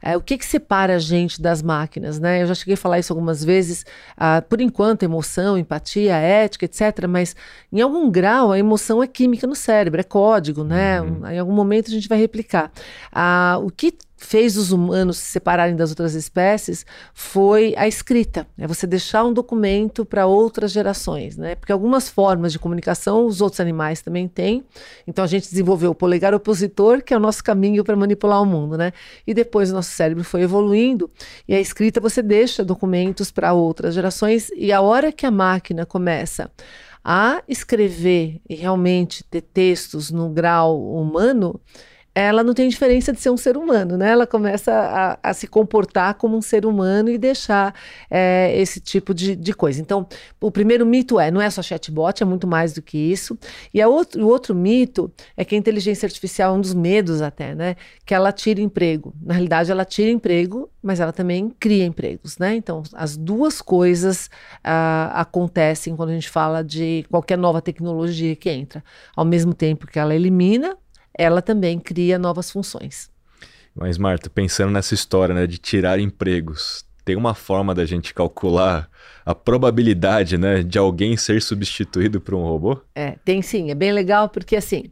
[0.02, 2.42] é, o que, que separa a gente das máquinas, né?
[2.42, 3.84] Eu já cheguei a falar isso algumas vezes.
[4.16, 7.06] Ah, por enquanto, emoção, empatia, ética, etc.
[7.08, 7.36] Mas
[7.72, 11.00] em algum grau a emoção é química no cérebro, é código, né?
[11.00, 11.26] Uhum.
[11.28, 12.70] Em algum momento a gente vai replicar.
[13.12, 18.46] Ah, o que fez os humanos se separarem das outras espécies foi a escrita.
[18.58, 21.54] É você deixar um documento para outras gerações, né?
[21.54, 24.62] Porque algumas formas de comunicação os outros animais também têm.
[25.06, 28.46] Então a gente desenvolveu o polegar opositor, que é o nosso caminho para manipular o
[28.46, 28.92] mundo, né?
[29.26, 31.10] E depois o nosso cérebro foi evoluindo
[31.48, 35.86] e a escrita você deixa documentos para outras gerações e a hora que a máquina
[35.86, 36.50] começa
[37.02, 41.58] a escrever e realmente ter textos no grau humano,
[42.22, 44.10] ela não tem diferença de ser um ser humano, né?
[44.10, 47.74] Ela começa a, a se comportar como um ser humano e deixar
[48.10, 49.80] é, esse tipo de, de, coisa.
[49.80, 50.06] Então,
[50.40, 53.38] o primeiro mito é, não é só chatbot, é muito mais do que isso.
[53.72, 57.54] E outro, o outro mito é que a inteligência artificial é um dos medos até,
[57.54, 57.76] né?
[58.04, 59.14] Que ela tira emprego.
[59.22, 62.54] Na realidade, ela tira emprego, mas ela também cria empregos, né?
[62.54, 64.26] Então, as duas coisas
[64.64, 68.82] uh, acontecem quando a gente fala de qualquer nova tecnologia que entra.
[69.14, 70.76] Ao mesmo tempo que ela elimina,
[71.16, 73.10] ela também cria novas funções.
[73.74, 78.88] Mas, Marta, pensando nessa história né, de tirar empregos, tem uma forma da gente calcular
[79.24, 82.80] a probabilidade né, de alguém ser substituído por um robô?
[82.94, 83.70] É, tem sim.
[83.70, 84.84] É bem legal porque, assim,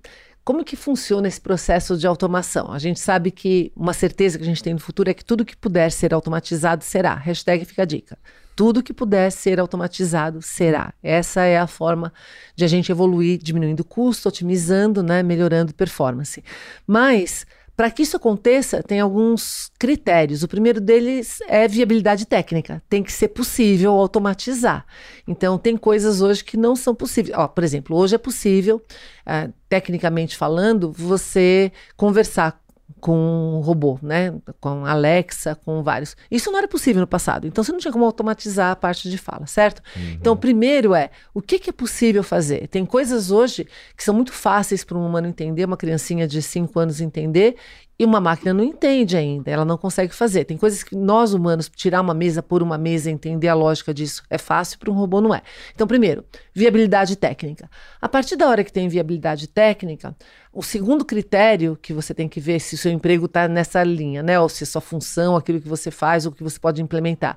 [0.44, 2.72] como que funciona esse processo de automação?
[2.72, 5.44] A gente sabe que uma certeza que a gente tem no futuro é que tudo
[5.44, 7.14] que puder ser automatizado será.
[7.14, 8.16] Hashtag fica a dica.
[8.58, 10.92] Tudo que puder ser automatizado será.
[11.00, 12.12] Essa é a forma
[12.56, 16.42] de a gente evoluir, diminuindo custo, otimizando, né, melhorando performance.
[16.84, 20.42] Mas para que isso aconteça, tem alguns critérios.
[20.42, 22.82] O primeiro deles é viabilidade técnica.
[22.88, 24.84] Tem que ser possível automatizar.
[25.28, 27.38] Então, tem coisas hoje que não são possíveis.
[27.38, 28.82] Ó, por exemplo, hoje é possível,
[29.24, 32.60] uh, tecnicamente falando, você conversar
[33.00, 33.16] com
[33.56, 34.34] um robô, né?
[34.60, 36.16] Com Alexa, com vários.
[36.30, 37.46] Isso não era possível no passado.
[37.46, 39.82] Então você não tinha como automatizar a parte de fala, certo?
[39.96, 40.12] Uhum.
[40.12, 42.66] Então, o primeiro é o que, que, é possível fazer.
[42.68, 46.78] Tem coisas hoje que são muito fáceis para um humano entender, uma criancinha de 5
[46.78, 47.56] anos entender,
[47.98, 50.44] e uma máquina não entende ainda, ela não consegue fazer.
[50.44, 54.22] Tem coisas que nós humanos, tirar uma mesa por uma mesa, entender a lógica disso
[54.30, 55.42] é fácil, para um robô não é.
[55.74, 57.68] Então, primeiro, viabilidade técnica.
[58.00, 60.16] A partir da hora que tem viabilidade técnica,
[60.52, 64.22] o segundo critério que você tem que ver se o seu emprego está nessa linha,
[64.22, 64.38] né?
[64.38, 67.36] Ou se a sua função, aquilo que você faz, ou que você pode implementar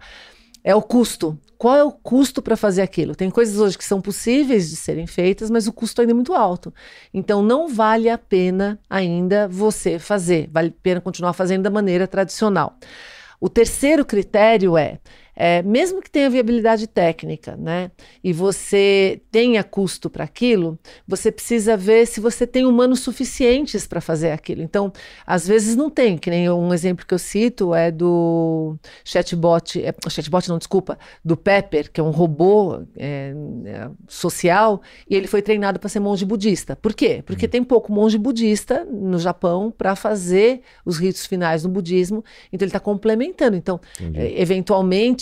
[0.64, 1.38] é o custo.
[1.62, 3.14] Qual é o custo para fazer aquilo?
[3.14, 6.34] Tem coisas hoje que são possíveis de serem feitas, mas o custo ainda é muito
[6.34, 6.74] alto.
[7.14, 12.08] Então não vale a pena ainda você fazer, vale a pena continuar fazendo da maneira
[12.08, 12.80] tradicional.
[13.40, 14.98] O terceiro critério é
[15.44, 17.90] é, mesmo que tenha viabilidade técnica, né,
[18.24, 20.78] e você tenha custo para aquilo,
[21.08, 24.62] você precisa ver se você tem humanos suficientes para fazer aquilo.
[24.62, 24.94] Então,
[25.26, 29.92] às vezes não tem, que nem um exemplo que eu cito é do chatbot, é,
[30.12, 33.34] chatbot não, desculpa, do Pepper, que é um robô é,
[33.66, 36.76] é, social, e ele foi treinado para ser monge budista.
[36.76, 37.24] Por quê?
[37.26, 37.52] Porque uhum.
[37.52, 42.24] tem pouco monge budista no Japão para fazer os ritos finais no budismo,
[42.54, 43.58] então ele está complementando.
[43.58, 43.82] Então,
[44.14, 44.40] é,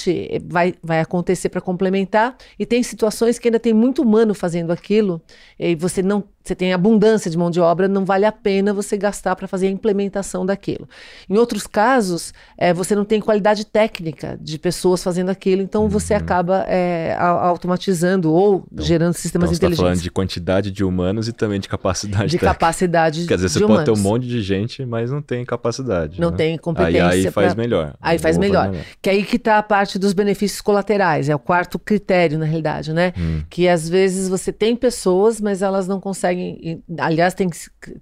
[0.10, 4.72] eventualmente, vai, vai acontecer para complementar, e tem situações que ainda tem muito humano fazendo
[4.72, 5.22] aquilo,
[5.58, 8.98] e você não você tem abundância de mão de obra, não vale a pena você
[8.98, 10.88] gastar para fazer a implementação daquilo.
[11.30, 15.90] Em outros casos, é, você não tem qualidade técnica de pessoas fazendo aquilo, então uhum.
[15.90, 19.78] você acaba é, automatizando ou então, gerando sistemas então inteligentes.
[19.78, 22.54] Você está falando de quantidade de humanos e também de capacidade De técnica.
[22.54, 23.86] capacidade Quer dizer, você pode humanos.
[23.86, 26.20] ter um monte de gente, mas não tem capacidade.
[26.20, 26.38] Não né?
[26.38, 27.08] tem competência.
[27.08, 27.62] Aí, aí faz pra...
[27.62, 27.94] melhor.
[28.02, 28.70] Aí faz melhor.
[28.70, 28.86] melhor.
[29.02, 32.94] Que aí que está a parte dos benefícios colaterais, é o quarto critério, na realidade,
[32.94, 33.14] né?
[33.18, 33.42] Hum.
[33.50, 36.29] Que às vezes você tem pessoas, mas elas não conseguem.
[36.30, 37.50] Aliás, Aliás, tem,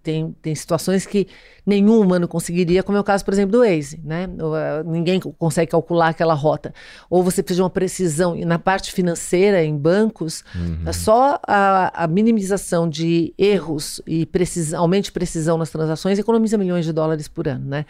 [0.03, 1.27] tem, tem situações que
[1.65, 4.23] nenhum humano conseguiria, como é o caso, por exemplo, do Waze, né?
[4.25, 6.73] Eh, ninguém consegue calcular aquela rota.
[7.09, 8.35] Ou você precisa de uma precisão.
[8.35, 10.77] E na parte financeira, em bancos, uhum.
[10.85, 16.57] É só a, a, minimização de erros e precisão, aumento de precisão nas transações economiza
[16.57, 17.85] milhões de dólares por ano, né?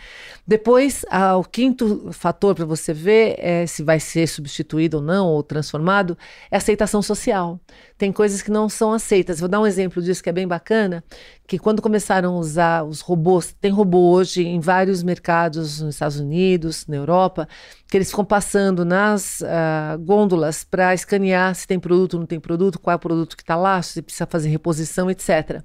[0.47, 5.27] Depois, a, o quinto fator para você ver é se vai ser substituído ou não,
[5.27, 6.17] ou transformado,
[6.49, 7.59] é a aceitação social.
[7.97, 9.39] Tem coisas que não são aceitas.
[9.39, 11.03] Vou dar um exemplo disso que é bem bacana,
[11.47, 16.19] que quando começaram a usar os robôs, tem robô hoje em vários mercados nos Estados
[16.19, 17.47] Unidos, na Europa,
[17.89, 22.77] que eles ficam passando nas uh, gôndolas para escanear se tem produto, não tem produto,
[22.77, 25.61] qual é o produto que está lá, se precisa fazer reposição, etc.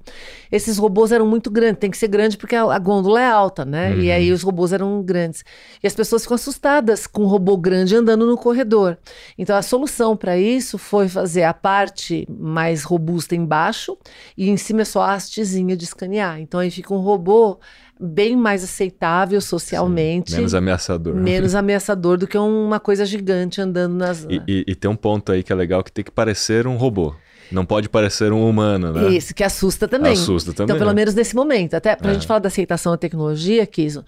[0.49, 3.65] Esses robôs eram muito grandes, tem que ser grande porque a, a gôndola é alta,
[3.65, 3.91] né?
[3.91, 3.99] Uhum.
[3.99, 5.43] E aí os robôs eram grandes.
[5.83, 8.97] E as pessoas ficam assustadas com um robô grande andando no corredor.
[9.37, 13.97] Então a solução para isso foi fazer a parte mais robusta embaixo
[14.37, 15.13] e em cima é só a
[15.73, 16.39] hastezinha de escanear.
[16.39, 17.59] Então aí fica um robô
[17.99, 20.31] bem mais aceitável socialmente.
[20.31, 21.15] Sim, menos ameaçador.
[21.15, 24.25] Menos ameaçador do que uma coisa gigante andando nas.
[24.29, 26.77] E, e, e, tem um ponto aí que é legal que tem que parecer um
[26.77, 27.13] robô.
[27.51, 29.09] Não pode parecer um humano, né?
[29.09, 30.13] Isso, que assusta também.
[30.13, 30.65] Assusta também.
[30.65, 31.01] Então, pelo né?
[31.01, 31.75] menos nesse momento.
[31.75, 32.13] Até pra é.
[32.15, 34.03] gente falar da aceitação da tecnologia, Kiso,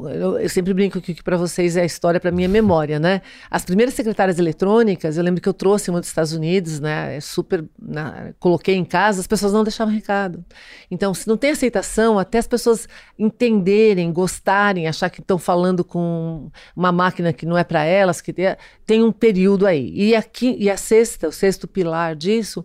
[0.00, 2.98] eu, eu, sempre brinco que, que para vocês é a história, para mim é memória,
[2.98, 3.22] né?
[3.50, 7.16] As primeiras secretárias eletrônicas, eu lembro que eu trouxe uma dos Estados Unidos, né?
[7.16, 8.34] É super, né?
[8.38, 10.44] coloquei em casa, as pessoas não deixavam recado.
[10.90, 12.86] Então, se não tem aceitação, até as pessoas
[13.18, 18.32] entenderem, gostarem, achar que estão falando com uma máquina que não é para elas, que
[18.32, 19.90] tem, tem um período aí.
[19.94, 22.64] E aqui, e a sexta, o sexto pilar disso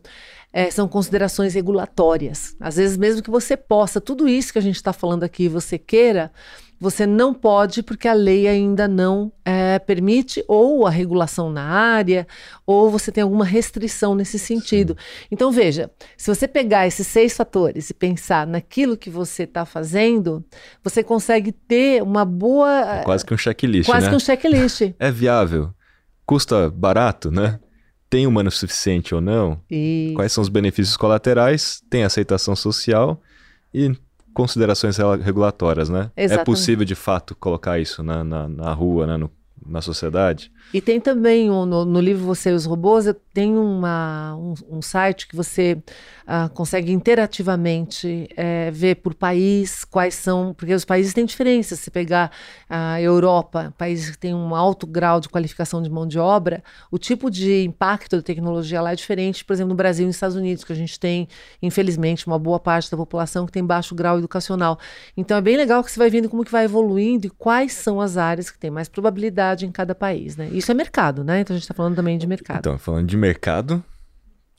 [0.53, 2.55] é, são considerações regulatórias.
[2.59, 5.79] Às vezes, mesmo que você possa, tudo isso que a gente está falando aqui, você
[5.79, 6.31] queira,
[6.79, 12.27] você não pode porque a lei ainda não é, permite, ou a regulação na área,
[12.65, 14.95] ou você tem alguma restrição nesse sentido.
[14.97, 15.27] Sim.
[15.31, 20.43] Então, veja, se você pegar esses seis fatores e pensar naquilo que você está fazendo,
[20.83, 22.99] você consegue ter uma boa.
[22.99, 23.89] É quase que um checklist.
[23.89, 24.09] Quase né?
[24.09, 24.81] que um checklist.
[24.99, 25.73] é viável?
[26.25, 27.59] Custa barato, né?
[28.09, 29.59] Tem humano suficiente ou não?
[29.69, 30.13] Isso.
[30.15, 31.81] Quais são os benefícios colaterais?
[31.89, 33.21] Tem aceitação social?
[33.73, 33.91] E
[34.33, 36.11] considerações regulatórias, né?
[36.15, 36.41] É Exatamente.
[36.41, 39.17] É possível, de fato, colocar isso na, na, na rua, né?
[39.17, 39.31] no,
[39.65, 40.51] na sociedade?
[40.73, 44.81] E tem também um, no, no, livro Você e os Robôs, tem uma, um, um
[44.81, 45.77] site que você
[46.23, 51.79] uh, consegue interativamente é, ver por país quais são, porque os países têm diferenças.
[51.79, 52.31] Se pegar
[52.67, 56.97] a Europa, países que têm um alto grau de qualificação de mão de obra, o
[56.97, 60.35] tipo de impacto da tecnologia lá é diferente, por exemplo, no Brasil e nos Estados
[60.35, 61.27] Unidos, que a gente tem,
[61.61, 64.79] infelizmente, uma boa parte da população que tem baixo grau educacional.
[65.15, 68.01] Então é bem legal que você vai vendo como que vai evoluindo e quais são
[68.01, 70.49] as áreas que têm mais probabilidade em cada país, né?
[70.57, 71.41] Isso é mercado, né?
[71.41, 72.59] Então a gente está falando também de mercado.
[72.59, 73.83] Então, falando de mercado,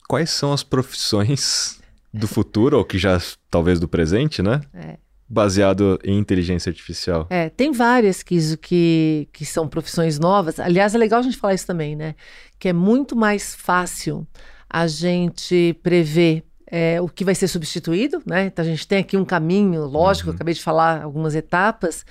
[0.07, 1.79] quais são as profissões
[2.13, 4.61] do futuro, ou que já talvez do presente, né?
[4.73, 4.97] É.
[5.27, 7.27] Baseado em inteligência artificial.
[7.29, 10.59] É, tem várias que, que, que são profissões novas.
[10.59, 12.15] Aliás, é legal a gente falar isso também, né?
[12.59, 14.25] Que é muito mais fácil
[14.69, 18.45] a gente prever é, o que vai ser substituído, né?
[18.45, 20.35] Então a gente tem aqui um caminho, lógico, uhum.
[20.35, 22.05] acabei de falar algumas etapas.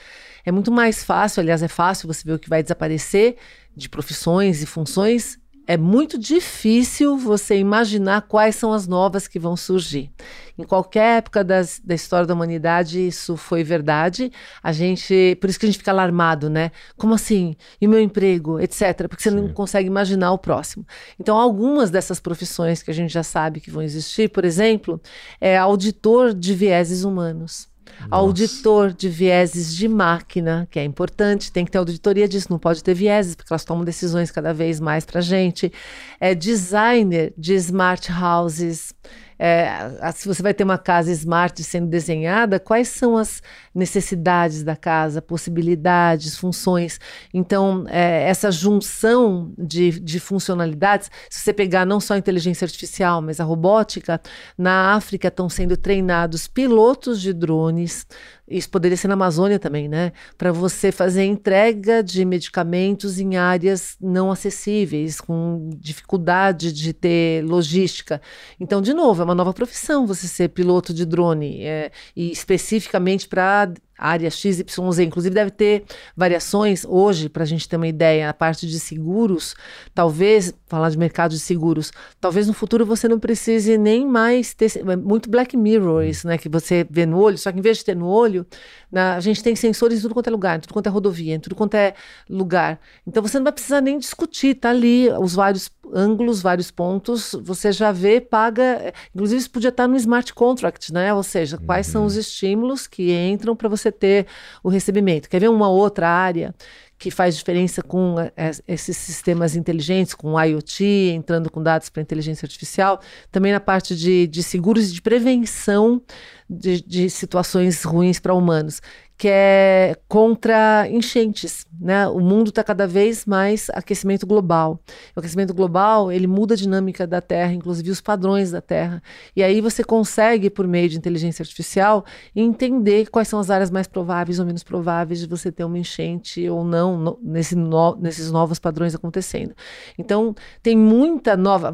[0.44, 3.36] É muito mais fácil, aliás, é fácil você ver o que vai desaparecer
[3.76, 9.56] de profissões e funções é muito difícil você imaginar quais são as novas que vão
[9.56, 10.10] surgir.
[10.58, 14.30] Em qualquer época das, da história da humanidade, isso foi verdade.
[14.62, 16.70] A gente, por isso que a gente fica alarmado, né?
[16.96, 17.56] Como assim?
[17.80, 19.08] E o meu emprego, etc.
[19.08, 19.36] Porque você Sim.
[19.36, 20.86] não consegue imaginar o próximo.
[21.18, 25.00] Então, algumas dessas profissões que a gente já sabe que vão existir, por exemplo,
[25.40, 27.73] é auditor de vieses humanos.
[28.00, 28.14] Nossa.
[28.14, 32.82] Auditor de vieses de máquina, que é importante, tem que ter auditoria disso, não pode
[32.82, 35.72] ter vieses, porque elas tomam decisões cada vez mais para gente.
[36.20, 38.92] É designer de smart houses,
[39.38, 43.42] é, se você vai ter uma casa smart sendo desenhada, quais são as
[43.74, 47.00] necessidades da casa, possibilidades, funções.
[47.32, 53.20] Então, é, essa junção de, de funcionalidades, se você pegar não só a inteligência artificial,
[53.20, 54.20] mas a robótica,
[54.56, 58.06] na África estão sendo treinados pilotos de drones
[58.48, 60.12] isso poderia ser na Amazônia também, né?
[60.36, 68.20] Para você fazer entrega de medicamentos em áreas não acessíveis, com dificuldade de ter logística.
[68.60, 73.26] Então, de novo, é uma nova profissão você ser piloto de drone, é, e especificamente
[73.26, 73.72] para
[74.06, 74.64] área XYZ.
[75.00, 75.84] Inclusive, deve ter
[76.16, 79.54] variações hoje, para a gente ter uma ideia, a parte de seguros,
[79.94, 84.72] talvez, falar de mercado de seguros, talvez no futuro você não precise nem mais ter.
[84.76, 86.36] É muito Black Mirror isso, né?
[86.36, 88.46] Que você vê no olho, só que em vez de ter no olho,
[88.90, 91.34] na, a gente tem sensores em tudo quanto é lugar, em tudo quanto é rodovia,
[91.34, 91.94] em tudo quanto é
[92.28, 92.80] lugar.
[93.06, 97.72] Então você não vai precisar nem discutir, tá ali os vários ângulos, vários pontos, você
[97.72, 98.92] já vê, paga.
[99.14, 101.12] Inclusive, isso podia estar no smart contract, né?
[101.12, 102.20] Ou seja, quais são os uhum.
[102.20, 104.26] estímulos que entram para você ter
[104.62, 105.28] o recebimento.
[105.28, 106.54] Quer ver uma outra área
[106.98, 112.46] que faz diferença com é, esses sistemas inteligentes, com IoT, entrando com dados para inteligência
[112.46, 116.00] artificial, também na parte de, de seguros e de prevenção
[116.48, 118.80] de, de situações ruins para humanos
[119.16, 122.08] que é contra enchentes, né?
[122.08, 124.80] O mundo está cada vez mais aquecimento global.
[125.14, 129.00] O aquecimento global ele muda a dinâmica da Terra, inclusive os padrões da Terra.
[129.36, 132.04] E aí você consegue, por meio de inteligência artificial,
[132.34, 136.48] entender quais são as áreas mais prováveis ou menos prováveis de você ter uma enchente
[136.48, 139.54] ou não no, nesse no, nesses novos padrões acontecendo.
[139.96, 141.72] Então tem muita nova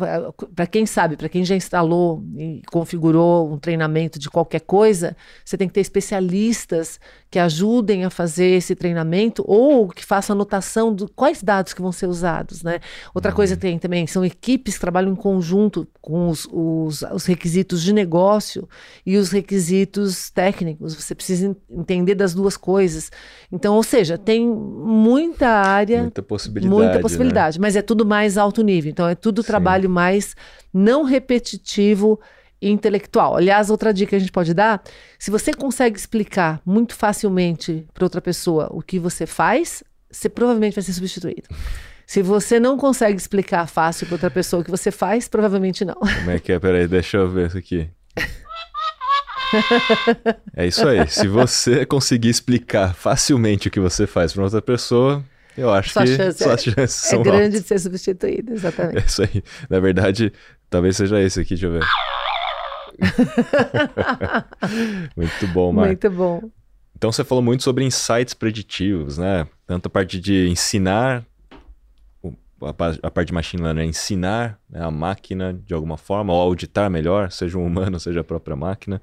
[0.55, 5.57] para quem sabe, para quem já instalou e configurou um treinamento de qualquer coisa, você
[5.57, 7.01] tem que ter especialistas
[7.31, 11.93] que ajudem a fazer esse treinamento ou que façam anotação de quais dados que vão
[11.93, 12.81] ser usados, né?
[13.15, 13.37] Outra uhum.
[13.37, 17.93] coisa tem também, são equipes que trabalham em conjunto com os, os, os, requisitos de
[17.93, 18.69] negócio
[19.07, 20.95] e os requisitos técnicos.
[20.95, 23.13] Você precisa entender das duas coisas.
[23.53, 26.03] Então, ou seja, tem muita área...
[26.03, 27.63] Muita possibilidade, Muita possibilidade, né?
[27.63, 28.91] mas é tudo mais alto nível.
[28.91, 29.47] Então, é tudo Sim.
[29.47, 30.35] trabalho mais
[30.73, 32.19] não repetitivo,
[32.61, 33.37] intelectual.
[33.37, 34.83] Aliás, outra dica que a gente pode dar:
[35.19, 40.75] se você consegue explicar muito facilmente para outra pessoa o que você faz, você provavelmente
[40.75, 41.49] vai ser substituído.
[42.07, 45.95] Se você não consegue explicar fácil para outra pessoa o que você faz, provavelmente não.
[45.95, 46.59] Como é que é?
[46.59, 47.89] Peraí, deixa eu ver isso aqui.
[50.57, 51.07] é isso aí.
[51.09, 55.25] Se você conseguir explicar facilmente o que você faz para outra pessoa,
[55.57, 57.63] eu acho sua que chance suas é, chances é são grande altas.
[57.63, 58.99] de ser substituído, exatamente.
[58.99, 59.43] É isso aí.
[59.69, 60.33] Na verdade,
[60.69, 61.85] talvez seja esse aqui, deixa eu ver.
[65.17, 65.87] muito bom, Mar.
[65.87, 66.51] Muito bom.
[66.97, 69.47] Então você falou muito sobre insights preditivos, né?
[69.67, 71.25] Tanto a parte de ensinar,
[73.03, 76.91] a parte de machine learning é ensinar né, a máquina de alguma forma, ou auditar
[76.91, 79.01] melhor, seja um humano, seja a própria máquina,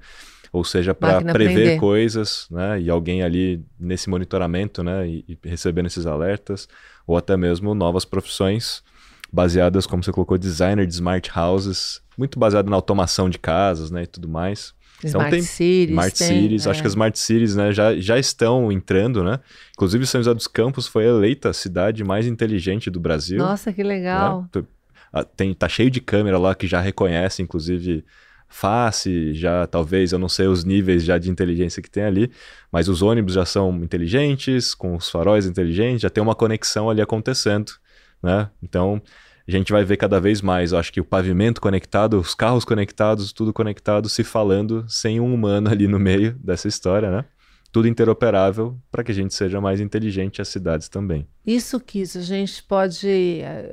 [0.52, 1.80] ou seja para prever aprender.
[1.80, 2.80] coisas, né?
[2.80, 5.08] E alguém ali nesse monitoramento, né?
[5.08, 6.68] E, e recebendo esses alertas,
[7.04, 8.84] ou até mesmo novas profissões
[9.32, 14.02] baseadas, como você colocou, designer de smart houses, muito baseado na automação de casas, né,
[14.02, 14.74] e tudo mais.
[14.98, 16.70] Então smart então tem Cities, Smart tem, Cities, é.
[16.70, 19.38] acho que as Smart Cities, né, já, já estão entrando, né?
[19.72, 23.38] Inclusive São José dos Campos foi eleita a cidade mais inteligente do Brasil.
[23.38, 24.48] Nossa, que legal.
[24.54, 24.64] Né?
[25.36, 28.04] Tem, tá cheio de câmera lá que já reconhece, inclusive
[28.48, 32.30] face, já talvez, eu não sei os níveis já de inteligência que tem ali,
[32.72, 37.00] mas os ônibus já são inteligentes, com os faróis inteligentes, já tem uma conexão ali
[37.00, 37.72] acontecendo,
[38.22, 38.50] né?
[38.62, 39.02] Então,
[39.48, 42.66] a gente vai ver cada vez mais, eu acho que o pavimento conectado, os carros
[42.66, 47.24] conectados, tudo conectado, se falando sem um humano ali no meio dessa história, né?
[47.72, 51.26] Tudo interoperável para que a gente seja mais inteligente as cidades também.
[51.46, 53.08] Isso que isso, a gente pode.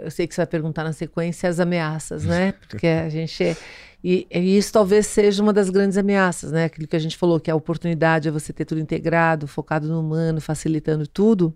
[0.01, 2.53] Eu sei que você vai perguntar na sequência as ameaças, né?
[2.69, 3.57] Porque a gente.
[4.03, 6.65] E, e, isso talvez seja uma das grandes ameaças, né?
[6.65, 9.99] Aquilo que a gente falou, que a oportunidade é você ter tudo integrado, focado no
[9.99, 11.53] humano, facilitando tudo,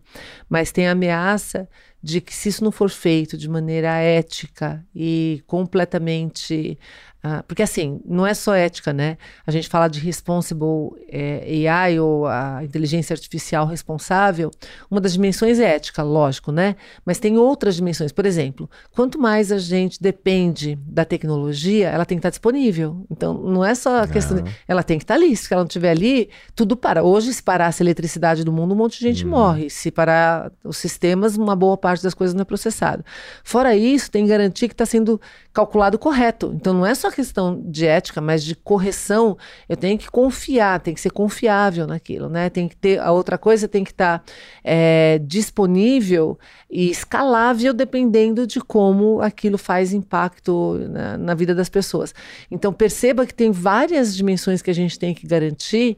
[0.49, 1.69] mas tem a ameaça
[2.01, 6.79] de que se isso não for feito de maneira ética e completamente
[7.21, 9.17] ah, porque assim, não é só ética, né?
[9.45, 14.49] A gente fala de responsible é, AI ou a inteligência artificial responsável.
[14.89, 16.77] Uma das dimensões é ética, lógico, né?
[17.05, 18.13] Mas tem outras dimensões.
[18.13, 23.05] Por exemplo, quanto mais a gente depende da tecnologia, ela tem que estar disponível.
[23.11, 24.41] Então, não é só a questão.
[24.41, 25.35] De, ela tem que estar ali.
[25.35, 27.03] Se ela não estiver ali, tudo para.
[27.03, 29.31] Hoje, se parasse a eletricidade do mundo, um monte de gente uhum.
[29.31, 29.69] morre.
[29.69, 33.03] Se parar os sistemas, uma boa parte das coisas não é processada.
[33.43, 35.19] Fora isso, tem que garantir que está sendo
[35.51, 36.53] calculado correto.
[36.55, 39.37] Então, não é só questão de ética, mas de correção,
[39.67, 42.49] eu tenho que confiar, tem que ser confiável naquilo, né?
[42.49, 44.33] Tem que ter a outra coisa tem que estar tá,
[44.63, 46.37] é, disponível
[46.69, 52.13] e escalável dependendo de como aquilo faz impacto na, na vida das pessoas.
[52.49, 55.97] Então perceba que tem várias dimensões que a gente tem que garantir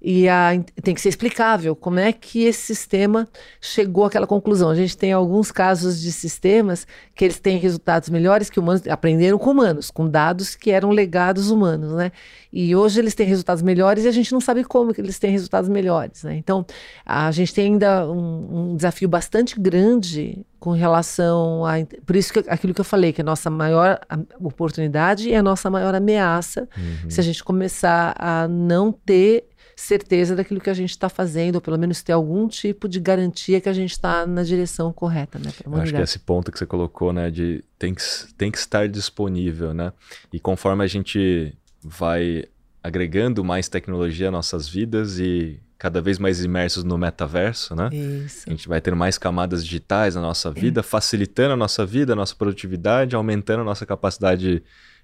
[0.00, 0.50] e a,
[0.82, 3.26] tem que ser explicável como é que esse sistema
[3.60, 4.70] chegou àquela conclusão.
[4.70, 6.86] A gente tem alguns casos de sistemas
[7.16, 11.50] que eles têm resultados melhores que humanos aprenderam com humanos, com dados que eram legados
[11.50, 12.12] humanos, né?
[12.52, 15.32] E hoje eles têm resultados melhores e a gente não sabe como que eles têm
[15.32, 16.36] resultados melhores, né?
[16.36, 16.64] Então
[17.04, 21.74] a gente tem ainda um, um desafio bastante grande com relação a
[22.06, 24.00] por isso que aquilo que eu falei que a nossa maior
[24.40, 27.10] oportunidade e a nossa maior ameaça uhum.
[27.10, 29.44] se a gente começar a não ter
[29.80, 33.60] certeza daquilo que a gente está fazendo, ou pelo menos ter algum tipo de garantia
[33.60, 35.52] que a gente está na direção correta, né?
[35.80, 38.02] Acho que esse ponto que você colocou, né, de tem que,
[38.36, 39.92] tem que estar disponível, né?
[40.32, 42.44] E conforme a gente vai
[42.82, 47.88] agregando mais tecnologia às nossas vidas e cada vez mais imersos no metaverso, né?
[47.92, 48.48] Isso.
[48.48, 52.16] A gente vai ter mais camadas digitais na nossa vida, facilitando a nossa vida, a
[52.16, 54.60] nossa produtividade, aumentando a nossa capacidade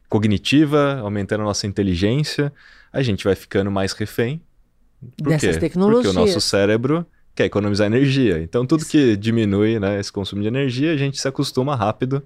[0.09, 2.53] cognitiva, aumentando a nossa inteligência.
[2.93, 4.43] A gente vai ficando mais refém
[5.17, 5.61] por dessas quê?
[5.61, 6.15] tecnologias.
[6.15, 8.39] Porque o nosso cérebro quer economizar energia.
[8.39, 12.23] Então, tudo que diminui né, esse consumo de energia, a gente se acostuma rápido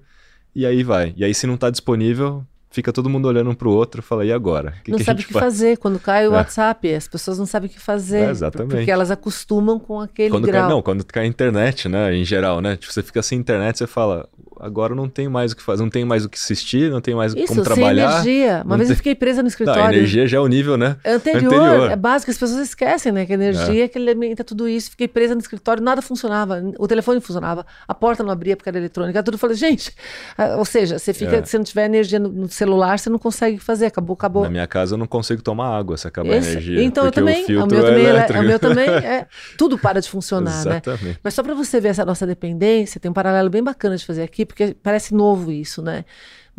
[0.55, 1.13] e aí vai.
[1.17, 4.23] E aí, se não está disponível, fica todo mundo olhando um pro outro e fala,
[4.23, 4.75] e agora?
[4.83, 5.45] Que não que sabe o que faz?
[5.45, 5.77] fazer.
[5.77, 6.37] Quando cai o é.
[6.37, 8.27] WhatsApp, as pessoas não sabem o que fazer.
[8.27, 8.75] É, exatamente.
[8.75, 10.61] Porque elas acostumam com aquele quando grau.
[10.61, 12.75] Cai, não, quando cai a internet, né, em geral, né?
[12.75, 14.29] Tipo, você fica sem internet, você fala,
[14.59, 17.15] agora não tem mais o que fazer, não tem mais o que assistir, não tem
[17.15, 18.21] mais Isso, como trabalhar.
[18.21, 18.61] energia.
[18.65, 18.93] Uma vez tem...
[18.93, 19.83] eu fiquei presa no escritório.
[19.83, 20.97] Não, energia já é o nível, né?
[21.05, 21.91] Anterior, Anterior.
[21.91, 23.25] é básico, as pessoas esquecem, né?
[23.25, 23.87] Que a energia é.
[23.87, 24.91] que alimenta tudo isso.
[24.91, 28.77] Fiquei presa no escritório, nada funcionava, o telefone funcionava, a porta não abria porque era
[28.77, 29.35] eletrônica, tudo.
[29.35, 29.93] Eu falei, gente,
[30.37, 31.45] ah, ou seja, você fica, é.
[31.45, 34.43] se não tiver energia no, no, celular, você não consegue fazer, acabou, acabou.
[34.43, 36.83] Na minha casa eu não consigo tomar água se acabar Esse, a energia.
[36.83, 40.01] Então eu também, o, o meu é também, é, o meu também é, tudo para
[40.01, 40.81] de funcionar, né?
[41.23, 44.23] Mas só para você ver essa nossa dependência, tem um paralelo bem bacana de fazer
[44.23, 46.03] aqui, porque parece novo isso, né?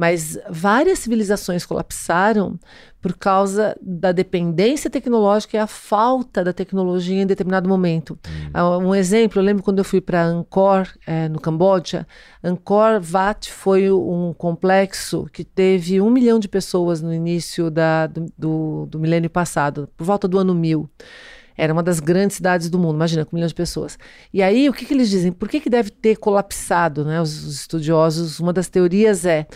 [0.00, 2.58] Mas várias civilizações colapsaram
[3.02, 8.18] por causa da dependência tecnológica e a falta da tecnologia em determinado momento.
[8.54, 8.86] Hum.
[8.86, 12.06] Um exemplo, eu lembro quando eu fui para Angkor, é, no Camboja.
[12.42, 18.24] Angkor Wat foi um complexo que teve um milhão de pessoas no início da, do,
[18.38, 20.88] do, do milênio passado, por volta do ano mil.
[21.60, 23.98] Era uma das grandes cidades do mundo, imagina, com milhões de pessoas.
[24.32, 25.30] E aí, o que, que eles dizem?
[25.30, 27.20] Por que, que deve ter colapsado, né?
[27.20, 29.46] Os, os estudiosos, uma das teorias é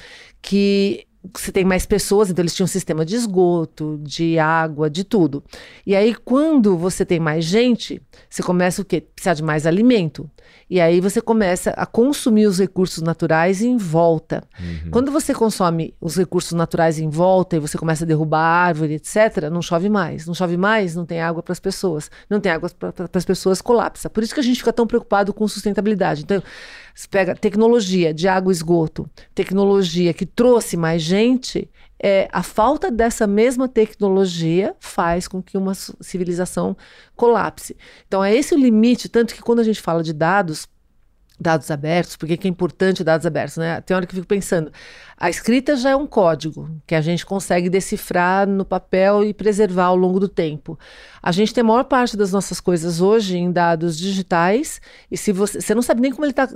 [0.43, 5.05] que você tem mais pessoas, então eles tinham um sistema de esgoto, de água, de
[5.05, 5.43] tudo.
[5.87, 9.01] E aí, quando você tem mais gente, você começa o quê?
[9.01, 10.29] Precisar de mais alimento.
[10.69, 14.43] E aí você começa a consumir os recursos naturais em volta.
[14.59, 14.91] Uhum.
[14.91, 19.49] Quando você consome os recursos naturais em volta e você começa a derrubar árvore, etc.,
[19.51, 20.27] não chove mais.
[20.27, 22.11] Não chove mais, não tem água para as pessoas.
[22.29, 24.09] Não tem água para as pessoas, colapsa.
[24.11, 26.23] Por isso que a gente fica tão preocupado com sustentabilidade.
[26.23, 26.43] Então,
[26.95, 31.69] você pega tecnologia de água e esgoto, tecnologia que trouxe mais gente,
[32.01, 36.77] é, a falta dessa mesma tecnologia faz com que uma civilização
[37.17, 37.77] colapse.
[38.07, 40.69] Então é esse o limite, tanto que quando a gente fala de dados,
[41.41, 43.81] dados abertos, porque que é importante dados abertos, né?
[43.81, 44.71] Tem hora que eu fico pensando,
[45.17, 49.87] a escrita já é um código que a gente consegue decifrar no papel e preservar
[49.87, 50.79] ao longo do tempo.
[51.21, 54.81] A gente tem a maior parte das nossas coisas hoje em dados digitais,
[55.11, 56.49] e se você, você não sabe nem como ele está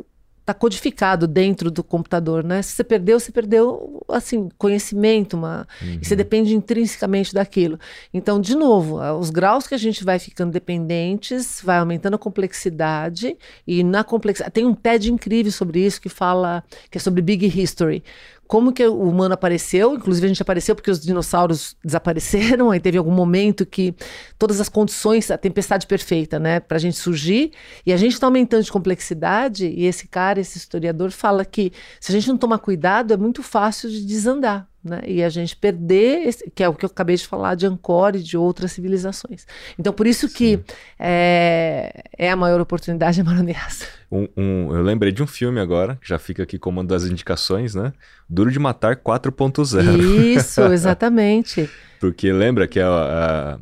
[0.49, 2.63] está codificado dentro do computador, né?
[2.63, 5.99] Se você perdeu, você perdeu, assim, conhecimento, uma, uhum.
[6.01, 7.79] e você depende intrinsecamente daquilo.
[8.15, 13.37] Então, de novo, os graus que a gente vai ficando dependentes, vai aumentando a complexidade,
[13.67, 17.47] e na complexidade, tem um TED incrível sobre isso, que fala, que é sobre Big
[17.47, 18.03] History,
[18.49, 22.97] como que o humano apareceu, inclusive a gente apareceu porque os dinossauros desapareceram, aí teve
[22.97, 23.95] algum momento que
[24.39, 27.53] todas as condições, a tempestade perfeita, né, para a gente surgir,
[27.85, 32.11] e a gente está aumentando de complexidade, e esse cara, esse historiador, fala que se
[32.11, 34.68] a gente não tomar cuidado, é muito fácil de desandar.
[34.83, 35.03] Né?
[35.07, 38.15] E a gente perder, esse, que é o que eu acabei de falar de Angkor
[38.15, 39.45] e de outras civilizações.
[39.79, 40.61] Então, por isso que
[40.99, 43.87] é, é, a maior oportunidade, a maior ameaça.
[44.11, 47.05] Um, um, eu lembrei de um filme agora, que já fica aqui como uma das
[47.05, 47.93] indicações, né?
[48.29, 50.37] Duro de Matar 4.0.
[50.37, 51.69] Isso, exatamente.
[51.99, 53.59] Porque lembra que a, a,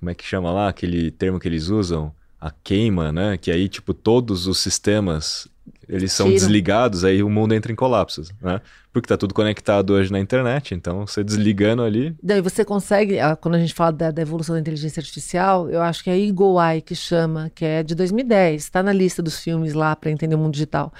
[0.00, 2.12] Como é que chama lá aquele termo que eles usam?
[2.40, 3.38] A queima, né?
[3.38, 5.48] Que aí, tipo, todos os sistemas
[5.88, 8.60] eles são desligados, aí o mundo entra em colapsos, né?
[8.94, 12.14] Porque tá tudo conectado hoje na internet, então você desligando ali.
[12.22, 15.82] Daí você consegue, ah, quando a gente fala da, da, evolução da inteligência artificial, eu
[15.82, 19.40] acho que é Eagle Eye que chama, que é de 2010, está na lista dos
[19.40, 20.92] filmes lá para entender o mundo digital.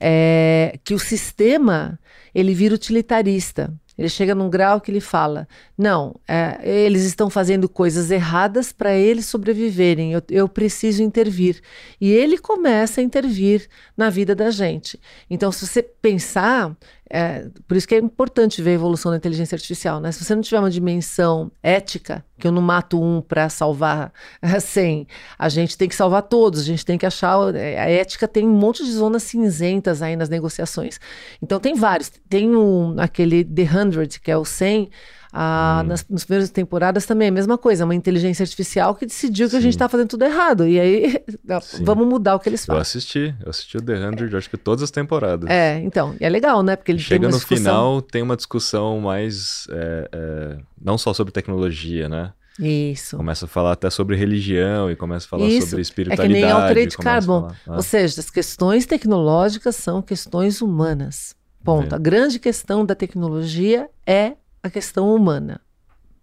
[0.00, 1.98] É, que o sistema
[2.34, 3.70] ele vira utilitarista.
[3.96, 5.46] Ele chega num grau que ele fala:
[5.78, 11.60] não, é, eles estão fazendo coisas erradas para eles sobreviverem, eu, eu, preciso intervir.
[12.00, 14.98] E ele começa a intervir na vida da gente.
[15.30, 16.76] Então, se você pensar,
[17.16, 20.10] é, por isso que é importante ver a evolução da inteligência artificial, né?
[20.10, 24.12] Se você não tiver uma dimensão ética, que eu não mato um para salvar
[24.60, 25.06] cem,
[25.38, 27.54] a gente tem que salvar todos, a gente tem que achar.
[27.54, 30.98] É, a ética tem um monte de zonas cinzentas aí nas negociações.
[31.40, 32.10] Então tem vários.
[32.28, 34.90] Tem um, aquele The Hundred, que é o 100
[35.36, 35.88] ah, hum.
[35.88, 39.50] nas, nas, primeiras temporadas também é a mesma coisa, uma inteligência artificial que decidiu que
[39.50, 39.56] Sim.
[39.56, 40.64] a gente está fazendo tudo errado.
[40.64, 41.20] E aí,
[41.82, 42.78] vamos mudar o que eles fazem.
[42.78, 45.50] Eu assisti, eu assisti o The 100, acho que todas as temporadas.
[45.50, 46.76] É, então, e é legal, né?
[46.76, 47.56] Porque ele Chega no discussão...
[47.56, 52.32] final, tem uma discussão mais, é, é, não só sobre tecnologia, né?
[52.60, 53.16] Isso.
[53.16, 55.70] Começa a falar até sobre religião e começa a falar Isso.
[55.70, 56.32] sobre espiritualidade.
[56.32, 57.50] É que nem Altered Carbon.
[57.66, 57.74] Ah.
[57.74, 61.34] Ou seja, as questões tecnológicas são questões humanas.
[61.64, 61.92] Ponto.
[61.92, 61.96] É.
[61.96, 64.34] A grande questão da tecnologia é
[64.64, 65.60] a questão humana.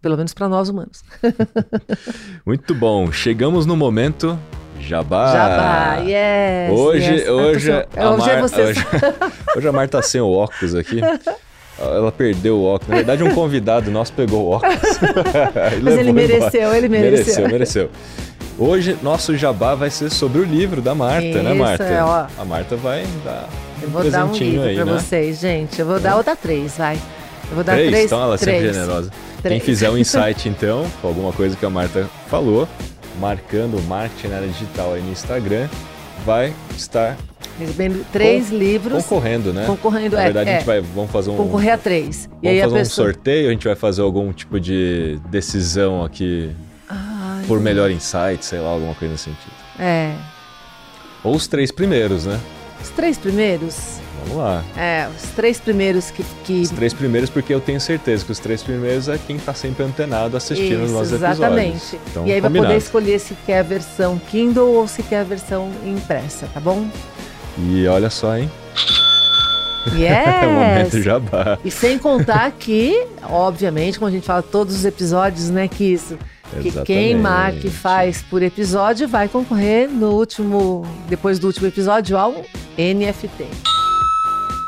[0.02, 1.04] Pelo menos para nós humanos.
[2.44, 3.12] Muito bom.
[3.12, 4.38] Chegamos no momento
[4.80, 5.32] Jabá.
[5.32, 6.72] Jabá, yes.
[6.72, 7.30] Hoje, yes.
[7.30, 8.30] hoje, a é, hoje, Mar...
[8.30, 8.86] é hoje,
[9.56, 11.00] hoje a Marta tá sem o óculos aqui.
[11.80, 12.90] Ela perdeu o óculos.
[12.90, 14.80] Na verdade, um convidado nosso pegou o óculos.
[15.84, 17.12] Mas ele mereceu, ele mereceu.
[17.12, 17.90] Mereceu, mereceu.
[18.58, 21.84] Hoje, nosso jabá vai ser sobre o livro da Marta, Isso, né, Marta?
[21.84, 24.94] É, ó, A Marta vai dar um eu vou dar um livro aí, pra né?
[24.94, 25.80] vocês, gente.
[25.80, 27.00] Eu vou dar outra três, vai.
[27.52, 27.90] Eu vou dar Três?
[27.90, 28.06] três.
[28.06, 29.10] Então ela é sempre generosa.
[29.10, 29.64] Quem Três.
[29.64, 32.68] fizer um insight, então, com alguma coisa que a Marta falou,
[33.20, 35.68] marcando o marketing na área digital aí no Instagram,
[36.26, 37.18] vai estar
[37.60, 39.66] Recebendo três livros concorrendo, né?
[39.66, 40.16] concorrendo.
[40.16, 42.30] Na é, verdade, a é, gente vai vamos fazer um concorrer a três.
[42.42, 43.08] E aí vamos a fazer um pessoa.
[43.08, 46.50] sorteio, a gente vai fazer algum tipo de decisão aqui
[46.90, 49.54] Ai, por melhor insight, sei lá, alguma coisa nesse sentido.
[49.78, 50.16] É.
[51.24, 52.40] Ou os três primeiros, né?
[52.82, 54.00] Os três primeiros.
[54.24, 54.64] Vamos lá.
[54.78, 56.24] É, os três primeiros que.
[56.44, 59.54] que Os três primeiros, porque eu tenho certeza que os três primeiros é quem tá
[59.54, 61.78] sempre antenado assistindo os Isso, nossos exatamente.
[61.78, 62.02] episódios.
[62.12, 62.68] Então, e aí vai combinado.
[62.74, 66.88] poder escolher se quer a versão Kindle ou se quer a versão impressa, tá bom?
[67.58, 68.50] E olha só, hein?
[70.00, 71.04] É momento Yes!
[71.04, 71.58] jabá.
[71.66, 76.20] E sem contar que, obviamente, como a gente fala todos os episódios, né, que isso,
[76.60, 77.16] que quem Exatamente.
[77.16, 82.34] marca e faz por episódio vai concorrer no último, depois do último episódio, ao
[82.78, 83.46] NFT.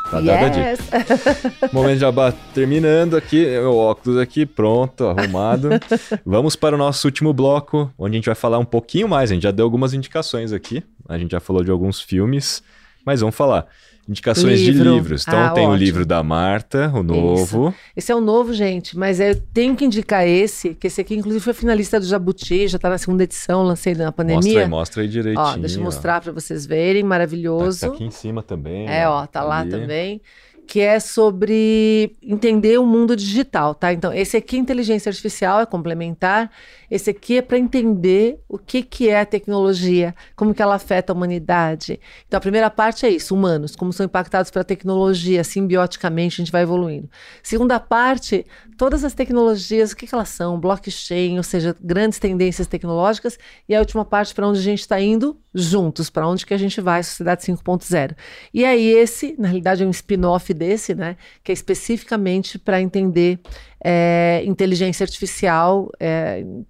[0.10, 0.80] Tá dada a yes.
[1.74, 5.70] Momento jabá terminando aqui, meu óculos aqui pronto, arrumado.
[6.24, 9.32] Vamos para o nosso último bloco, onde a gente vai falar um pouquinho mais.
[9.32, 12.62] A gente já deu algumas indicações aqui, a gente já falou de alguns filmes,
[13.04, 13.68] mas vamos falar.
[14.08, 14.84] Indicações Livro.
[14.84, 15.24] de livros.
[15.26, 15.78] Então Ah, tem o ótimo.
[15.84, 17.74] livro da Marta, o novo.
[17.96, 21.42] Esse é o novo, gente, mas eu tenho que indicar esse, que esse aqui, inclusive,
[21.44, 24.68] foi finalista do Jabuti, já tá na segunda edição, lancei na Mostra aí, pandemia.
[24.68, 25.46] mostra aí direitinho.
[25.46, 27.80] Ó, deixa eu mostrar para vocês verem, Tá, maravilhoso.
[27.80, 28.88] tá aqui em cima também.
[28.90, 29.70] É, ó, tá lá ali.
[29.72, 30.22] também.
[30.66, 33.92] Que é sobre entender o mundo digital, tá?
[33.94, 36.50] Então, esse aqui é inteligência artificial, é complementar.
[36.90, 41.12] Esse aqui é para entender o que, que é a tecnologia, como que ela afeta
[41.12, 42.00] a humanidade.
[42.28, 46.52] Então, a primeira parte é isso, humanos, como são impactados pela tecnologia, simbioticamente a gente
[46.52, 47.10] vai evoluindo.
[47.42, 48.46] Segunda parte,
[48.84, 50.60] todas as tecnologias, o que, que elas são?
[50.60, 53.40] Blockchain, ou seja, grandes tendências tecnológicas.
[53.68, 56.58] E a última parte, para onde a gente está indo juntos, para onde que a
[56.58, 58.14] gente vai, Sociedade 5.0.
[58.54, 61.16] E aí esse, na realidade, é um spin-off desse, né?
[61.42, 63.40] Que é especificamente para entender
[63.82, 65.90] é, inteligência artificial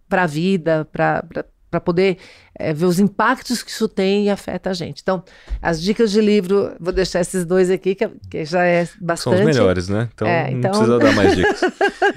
[0.08, 1.26] para a vida, para
[1.80, 2.18] poder
[2.58, 5.02] é, ver os impactos que isso tem e afeta a gente.
[5.02, 5.24] Então,
[5.62, 9.36] as dicas de livro, vou deixar esses dois aqui, que, que já é bastante.
[9.38, 10.10] São os melhores, né?
[10.14, 11.62] Então, É, não então- precisa dar mais dicas.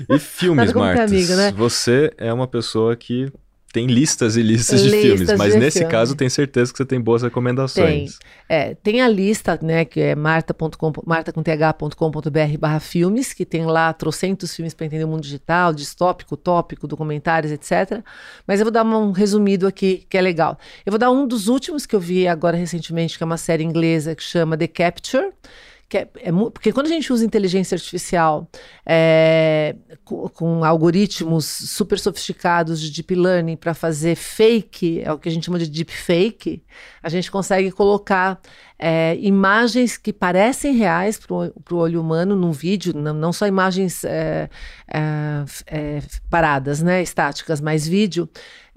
[0.08, 1.52] E filmes, amigo, né?
[1.56, 3.30] Você é uma pessoa que
[3.76, 5.92] tem listas e listas de Listas filmes, mas de nesse filme.
[5.92, 8.18] caso tenho certeza que você tem boas recomendações.
[8.48, 14.56] É, tem a lista, né, que é marta.com, martacomph.com.br barra filmes, que tem lá trocentos
[14.56, 18.00] filmes para entender o mundo digital, distópico, tópico, documentários, etc.
[18.46, 20.58] Mas eu vou dar um resumido aqui, que é legal.
[20.86, 23.62] Eu vou dar um dos últimos que eu vi agora recentemente, que é uma série
[23.62, 25.32] inglesa que chama The Capture,
[25.88, 28.50] que é, é porque quando a gente usa inteligência artificial
[28.84, 35.28] é, com, com algoritmos super sofisticados de deep learning para fazer fake, é o que
[35.28, 36.62] a gente chama de deep fake,
[37.02, 38.40] a gente consegue colocar
[38.78, 44.04] é, imagens que parecem reais para o olho humano num vídeo, não, não só imagens
[44.04, 44.48] é,
[44.88, 48.28] é, é, paradas, né, estáticas, mas vídeo.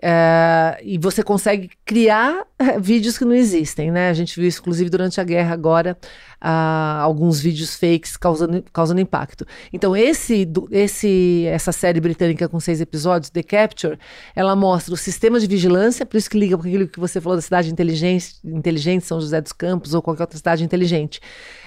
[0.02, 4.10] É, e você consegue criar é, vídeos que não existem, né?
[4.10, 5.97] A gente viu isso, inclusive, durante a guerra agora,
[6.39, 9.45] ah, alguns vídeos fakes causando, causando impacto.
[9.74, 14.00] Então, esse, esse, essa série britânica com seis episódios, The Capture,
[14.34, 17.36] ela mostra o sistema de vigilância, por isso que liga com aquilo que você falou
[17.36, 21.19] da cidade inteligente, inteligente São José dos Campos, ou qualquer outra cidade inteligente.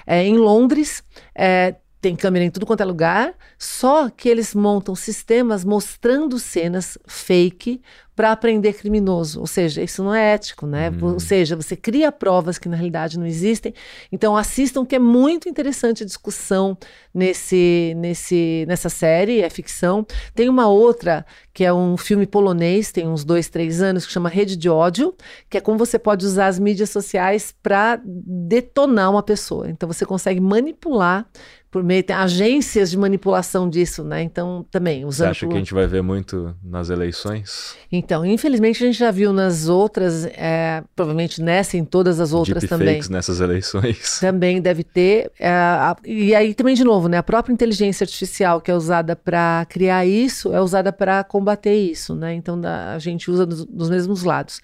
[0.06, 1.02] É, em Londres,
[1.34, 6.98] é, tem câmera em tudo quanto é lugar, só que eles montam sistemas mostrando cenas
[7.06, 7.80] fake
[8.14, 9.40] para aprender criminoso.
[9.40, 10.90] Ou seja, isso não é ético, né?
[10.90, 11.14] Hum.
[11.14, 13.72] Ou seja, você cria provas que na realidade não existem.
[14.10, 16.76] Então assistam, que é muito interessante a discussão
[17.14, 20.06] nesse, nesse, nessa série, é ficção.
[20.34, 24.28] Tem uma outra que é um filme polonês, tem uns dois, três anos, que chama
[24.28, 25.14] Rede de Ódio,
[25.48, 29.68] que é como você pode usar as mídias sociais para detonar uma pessoa.
[29.70, 31.26] Então você consegue manipular
[31.70, 34.22] por meio tem agências de manipulação disso, né?
[34.22, 37.74] Então também Você usando acha por- que a gente vai ver muito nas eleições?
[38.03, 42.32] Então, infelizmente a gente já viu nas outras, é, provavelmente nessa e em todas as
[42.32, 43.00] outras também.
[43.11, 44.18] Nessas eleições?
[44.20, 45.30] Também deve ter.
[45.38, 49.14] é, a- e aí também, de novo, né, a própria inteligência artificial que é usada
[49.16, 52.34] para criar isso é usada para combater isso, né?
[52.34, 52.61] Então
[52.94, 54.61] a gente usa dos, dos mesmos lados.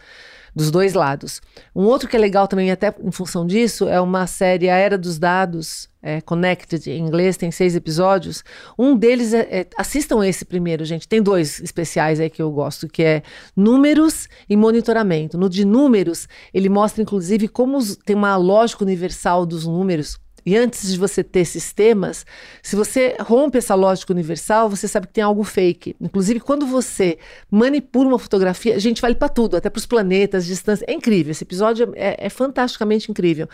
[0.59, 1.41] Dos dois lados.
[1.73, 4.99] Um outro que é legal também, até em função disso, é uma série A Era
[4.99, 8.43] dos Dados, é, Connected, em inglês, tem seis episódios.
[8.77, 11.07] Um deles é, é- Assistam esse primeiro, gente.
[11.07, 13.23] Tem dois especiais aí que eu gosto, que é
[13.57, 15.39] números e monitoramento.
[15.39, 20.19] No de números, ele mostra, inclusive, como tem uma lógica universal dos números.
[20.49, 22.25] E antes de você ter sistemas,
[22.63, 25.95] se você rompe essa lógica universal, você sabe que tem algo fake.
[26.01, 27.19] Inclusive, quando você
[27.51, 30.87] manipula uma fotografia, a gente vale para tudo, até para os planetas, distância.
[30.89, 31.33] É incrível.
[31.33, 33.47] Esse episódio é, é fantasticamente incrível.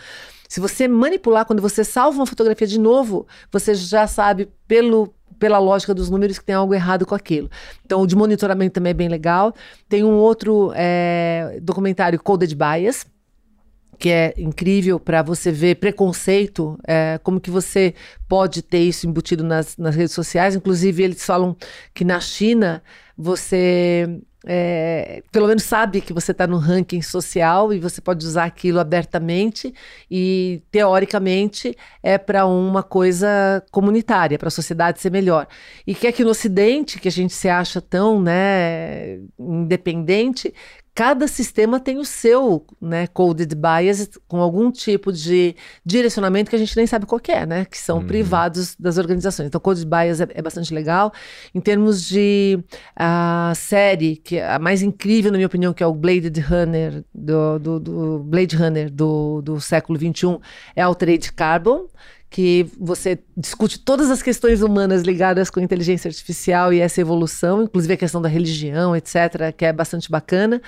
[0.47, 5.59] Se você manipular, quando você salva uma fotografia de novo, você já sabe pelo pela
[5.59, 7.51] lógica dos números que tem algo errado com aquilo.
[7.85, 9.53] Então, o de monitoramento também é bem legal.
[9.89, 13.05] Tem um outro é, documentário, Coded Bias,
[13.97, 17.93] que é incrível para você ver preconceito, é, como que você
[18.27, 20.55] pode ter isso embutido nas, nas redes sociais.
[20.55, 21.55] Inclusive, eles falam
[21.93, 22.83] que na China
[23.17, 28.45] você é, pelo menos sabe que você está no ranking social e você pode usar
[28.45, 29.73] aquilo abertamente
[30.09, 35.47] e teoricamente é para uma coisa comunitária, para a sociedade ser melhor.
[35.85, 40.53] E que aqui no Ocidente, que a gente se acha tão né, independente,
[40.95, 45.53] cada sistema tem o seu né, coded bias com algum tipo de
[45.85, 47.65] direcionamento que a gente nem sabe qual é, né?
[47.65, 48.07] Que são uhum.
[48.07, 49.47] privados das organizações.
[49.47, 51.11] Então, coded bias é, é, bastante legal.
[51.53, 52.63] Em termos de
[52.95, 57.03] a série, que é a mais incrível, na minha opinião, que é o Blade Runner,
[57.13, 60.39] do, do, do Blade Runner do, do século XXI,
[60.77, 61.87] é Altered Carbon
[62.35, 67.93] que você discute todas as questões humanas ligadas com inteligência artificial e essa evolução, inclusive
[67.93, 70.61] a questão da religião, etc., que é bastante bacana.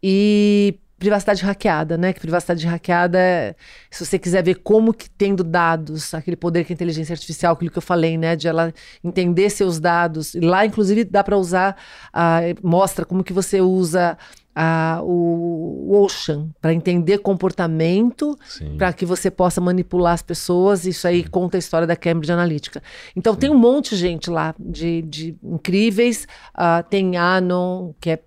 [0.00, 2.12] E privacidade hackeada, né?
[2.12, 3.56] Que privacidade hackeada, é,
[3.90, 7.72] se você quiser ver como que tendo dados, aquele poder que a inteligência artificial, aquilo
[7.72, 8.36] que eu falei, né?
[8.36, 11.76] De ela entender seus dados, e lá inclusive dá para usar,
[12.14, 14.16] uh, mostra como que você usa
[14.60, 18.36] a, o, Ocean para entender comportamento,
[18.76, 20.84] para que você possa manipular as pessoas.
[20.84, 22.82] Isso aí conta a história da Cambridge Analytica.
[23.14, 23.38] Então Sim.
[23.38, 26.26] tem um monte de gente lá de, de incríveis.
[26.56, 28.20] Uh, tem Anon, que é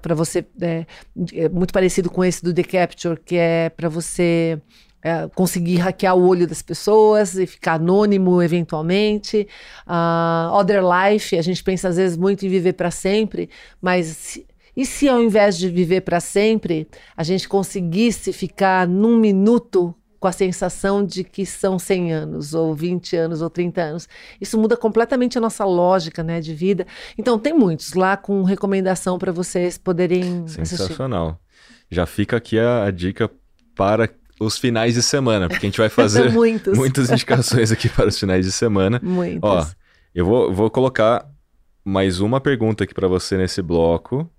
[0.00, 0.86] para você é,
[1.32, 4.60] é, muito parecido com esse do The Capture, que é para você
[5.02, 9.48] é, conseguir hackear o olho das pessoas e ficar anônimo eventualmente.
[9.88, 14.40] Uh, Other Life, a gente pensa às vezes muito em viver para sempre, mas
[14.76, 20.28] e se ao invés de viver para sempre, a gente conseguisse ficar num minuto com
[20.28, 24.08] a sensação de que são 100 anos, ou 20 anos, ou 30 anos.
[24.40, 26.86] Isso muda completamente a nossa lógica né, de vida.
[27.18, 31.26] Então, tem muitos lá com recomendação para vocês poderem Sensacional.
[31.26, 31.42] Assistir.
[31.90, 33.28] Já fica aqui a, a, dica
[33.74, 34.08] para
[34.38, 38.46] os finais de semana, porque a gente vai fazer muitas indicações aqui para os finais
[38.46, 39.00] de semana.
[39.02, 39.42] Muitas.
[39.42, 39.66] Ó,
[40.14, 41.28] eu vou, vou colocar
[41.84, 44.30] mais uma pergunta aqui para você nesse bloco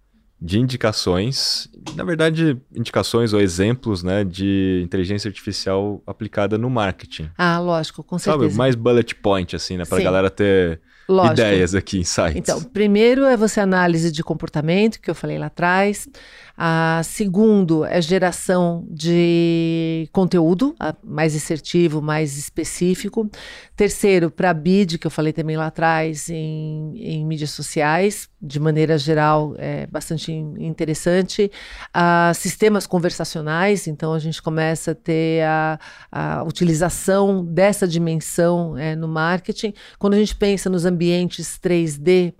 [0.41, 7.29] de indicações, na verdade, indicações ou exemplos, né, de inteligência artificial aplicada no marketing.
[7.37, 8.45] Ah, lógico, com certeza.
[8.45, 11.33] Sabe, mais bullet point, assim, né, para a galera ter Lógico.
[11.33, 12.35] ideias aqui, insights.
[12.35, 16.07] Então, primeiro é você análise de comportamento, que eu falei lá atrás.
[16.55, 23.27] A segundo é geração de conteúdo mais assertivo, mais específico.
[23.75, 28.99] Terceiro, para bid, que eu falei também lá atrás, em, em mídias sociais, de maneira
[28.99, 31.51] geral, é bastante interessante.
[31.91, 35.79] A sistemas conversacionais, então a gente começa a ter a,
[36.11, 39.73] a utilização dessa dimensão é, no marketing.
[39.97, 42.33] Quando a gente pensa nos ambientes 3D,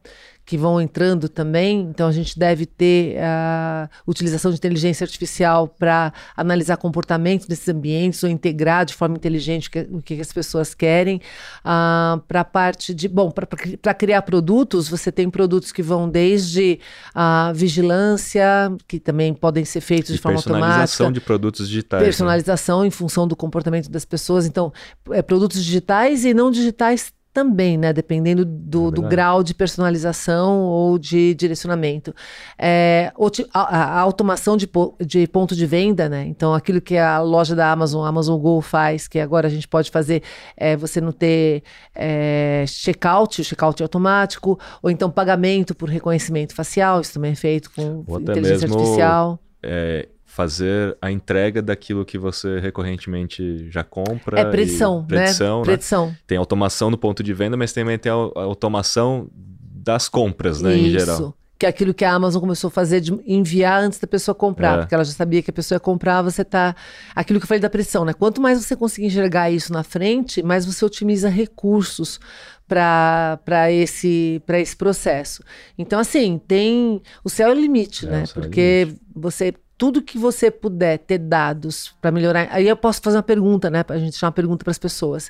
[0.46, 1.82] que vão entrando também.
[1.82, 8.22] Então, a gente deve ter a utilização de inteligência artificial para analisar comportamento desses ambientes
[8.24, 11.22] ou integrar de forma inteligente o que, as pessoas querem.
[11.64, 13.08] Uh, para a parte de.
[13.08, 16.80] Bom, para criar produtos, você tem produtos que vão desde
[17.16, 18.44] a vigilância,
[18.88, 20.68] que também podem ser feitos de forma automática.
[20.68, 22.02] Personalização de produtos digitais.
[22.02, 22.06] Né?
[22.06, 22.88] Personalização né?
[22.88, 24.46] em função do comportamento das pessoas.
[24.46, 24.74] Então,
[25.12, 27.92] é, produtos digitais e não digitais também, né?
[27.92, 32.14] Dependendo do, é do, grau de personalização ou de direcionamento.
[32.58, 33.12] É,
[33.52, 34.70] a, a, automação de,
[35.00, 36.26] de, ponto de venda, né?
[36.28, 39.90] Então, aquilo que a loja da Amazon, Amazon Go faz, que agora a gente pode
[39.90, 40.22] fazer,
[40.56, 41.64] é você não ter
[41.96, 48.04] é, checkout, checkout automático, ou então pagamento por reconhecimento facial, isso também é feito com
[48.06, 49.40] ou inteligência mesmo, artificial.
[49.64, 54.40] É, fazer a entrega daquilo que você recorrentemente já compra.
[54.40, 55.66] É predição, predição, né?
[55.66, 56.16] Predição.
[56.26, 60.88] Tem automação no ponto de venda, mas também tem a automação das compras, né, Isso.
[60.88, 61.38] em geral.
[61.60, 64.74] Que é aquilo que a Amazon começou a fazer de enviar antes da pessoa comprar,
[64.74, 64.78] é.
[64.80, 66.76] porque ela já sabia que a pessoa ia comprar, você tá.
[67.16, 68.12] Aquilo que eu falei da pressão, né?
[68.12, 72.20] Quanto mais você conseguir enxergar isso na frente, mais você otimiza recursos
[72.68, 75.44] para esse, esse processo.
[75.78, 77.04] Então, assim, tem.
[77.24, 78.24] O céu é o limite, é, né?
[78.24, 79.02] O porque é limite.
[79.16, 79.54] você
[79.84, 82.48] tudo que você puder ter dados para melhorar.
[82.52, 83.84] Aí eu posso fazer uma pergunta, né?
[83.84, 85.30] Para a gente deixar uma pergunta para as pessoas.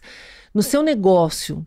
[0.53, 1.65] No seu negócio,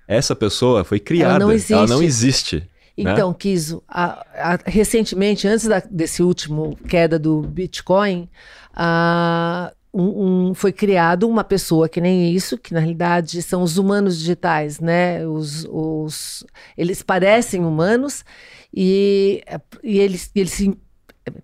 [0.06, 1.72] essa pessoa foi criada, ela não existe.
[1.72, 2.68] Ela não existe
[3.04, 3.12] né?
[3.12, 3.36] então, né?
[3.38, 8.28] Kiso, a, a, recentemente, antes da, desse último queda do Bitcoin,
[8.74, 13.78] a, um, um, foi criado uma pessoa que nem isso, que na realidade são os
[13.78, 15.26] humanos digitais, né?
[15.26, 16.44] Os, os,
[16.76, 18.24] eles parecem humanos
[18.72, 19.42] e,
[19.82, 20.76] e eles, eles se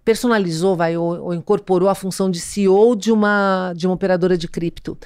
[0.04, 4.48] personalizou, vai, ou, ou, incorporou a função de CEO de uma, de uma operadora de
[4.48, 4.96] cripto.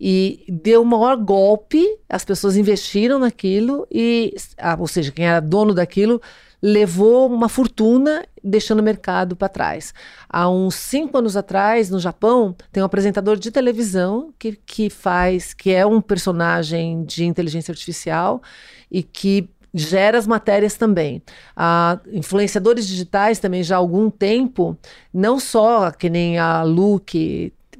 [0.00, 5.40] E deu o maior golpe, as pessoas investiram naquilo, e, ah, ou seja, quem era
[5.40, 6.20] dono daquilo
[6.60, 9.94] levou uma fortuna deixando o mercado para trás.
[10.28, 15.54] Há uns cinco anos atrás, no Japão, tem um apresentador de televisão que, que faz,
[15.54, 18.42] que é um personagem de inteligência artificial
[18.90, 21.22] e que gera as matérias também.
[21.56, 24.76] Ah, influenciadores digitais também já há algum tempo,
[25.12, 27.00] não só que nem a Lu,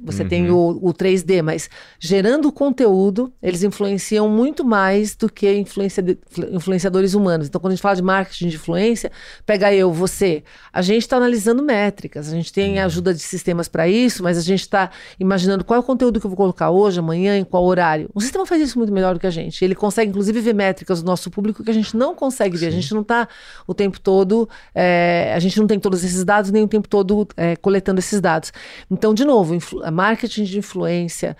[0.01, 0.29] você uhum.
[0.29, 1.69] tem o, o 3D, mas
[1.99, 6.03] gerando conteúdo, eles influenciam muito mais do que influencia,
[6.51, 7.47] influenciadores humanos.
[7.47, 9.11] Então, quando a gente fala de marketing de influência,
[9.45, 10.43] pega eu, você.
[10.71, 12.85] A gente está analisando métricas, a gente tem uhum.
[12.85, 14.89] ajuda de sistemas para isso, mas a gente está
[15.19, 18.09] imaginando qual é o conteúdo que eu vou colocar hoje, amanhã, em qual horário.
[18.13, 19.63] O sistema faz isso muito melhor do que a gente.
[19.63, 22.71] Ele consegue, inclusive, ver métricas do nosso público que a gente não consegue ver.
[22.71, 22.77] Sim.
[22.77, 23.27] A gente não está
[23.67, 27.27] o tempo todo, é, a gente não tem todos esses dados, nem o tempo todo
[27.35, 28.53] é, coletando esses dados.
[28.89, 29.55] Então, de novo,
[29.91, 31.35] marketing de influência.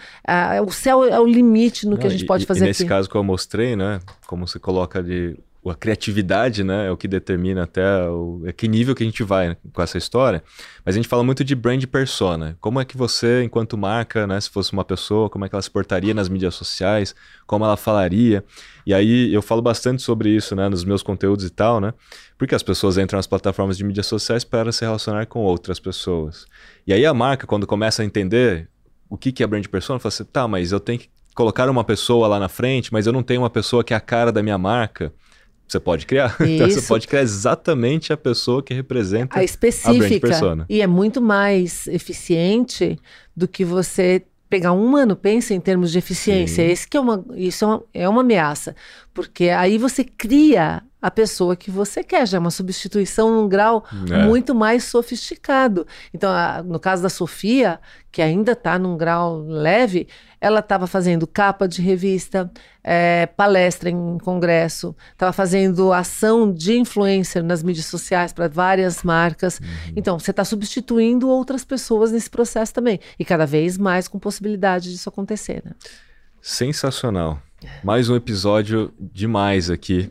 [0.65, 2.83] O céu é o limite no Não, que a gente e, pode fazer e nesse
[2.83, 2.89] aqui.
[2.89, 3.99] caso que eu mostrei, né?
[4.27, 5.37] Como se coloca de
[5.68, 9.24] a criatividade, né, é o que determina até o, é que nível que a gente
[9.24, 10.43] vai com essa história.
[10.86, 12.55] Mas a gente fala muito de brand persona.
[12.62, 15.62] Como é que você, enquanto marca, né, se fosse uma pessoa, como é que ela
[15.62, 17.14] se portaria nas mídias sociais,
[17.45, 18.43] como ela falaria.
[18.86, 21.93] E aí eu falo bastante sobre isso, né, nos meus conteúdos e tal, né?
[22.38, 26.45] Porque as pessoas entram nas plataformas de mídias sociais para se relacionar com outras pessoas.
[26.88, 28.70] E aí a marca, quando começa a entender
[29.10, 31.84] o que, que é brand persona, fala assim, tá, mas eu tenho que colocar uma
[31.84, 34.43] pessoa lá na frente, mas eu não tenho uma pessoa que é a cara da
[34.43, 35.14] minha marca.
[35.70, 36.36] Você pode criar.
[36.39, 36.43] Isso.
[36.59, 40.28] Então você pode criar exatamente a pessoa que representa a específica.
[40.28, 42.97] A e é muito mais eficiente
[43.36, 46.63] do que você pegar um ano, pensa em termos de eficiência.
[46.63, 48.76] Esse que é uma, isso é uma, é uma ameaça,
[49.20, 53.84] porque aí você cria a pessoa que você quer, já é uma substituição num grau
[54.09, 54.24] é.
[54.24, 55.86] muito mais sofisticado.
[56.13, 57.82] Então, a, no caso da Sofia,
[58.13, 60.07] que ainda está num grau leve,
[60.39, 62.49] ela estava fazendo capa de revista,
[62.82, 69.59] é, palestra em congresso, estava fazendo ação de influencer nas mídias sociais para várias marcas.
[69.59, 69.93] Uhum.
[69.97, 73.01] Então, você está substituindo outras pessoas nesse processo também.
[73.20, 75.61] E cada vez mais com possibilidade disso acontecer.
[75.65, 75.74] Né?
[76.41, 77.41] Sensacional.
[77.84, 80.10] Mais um episódio demais aqui.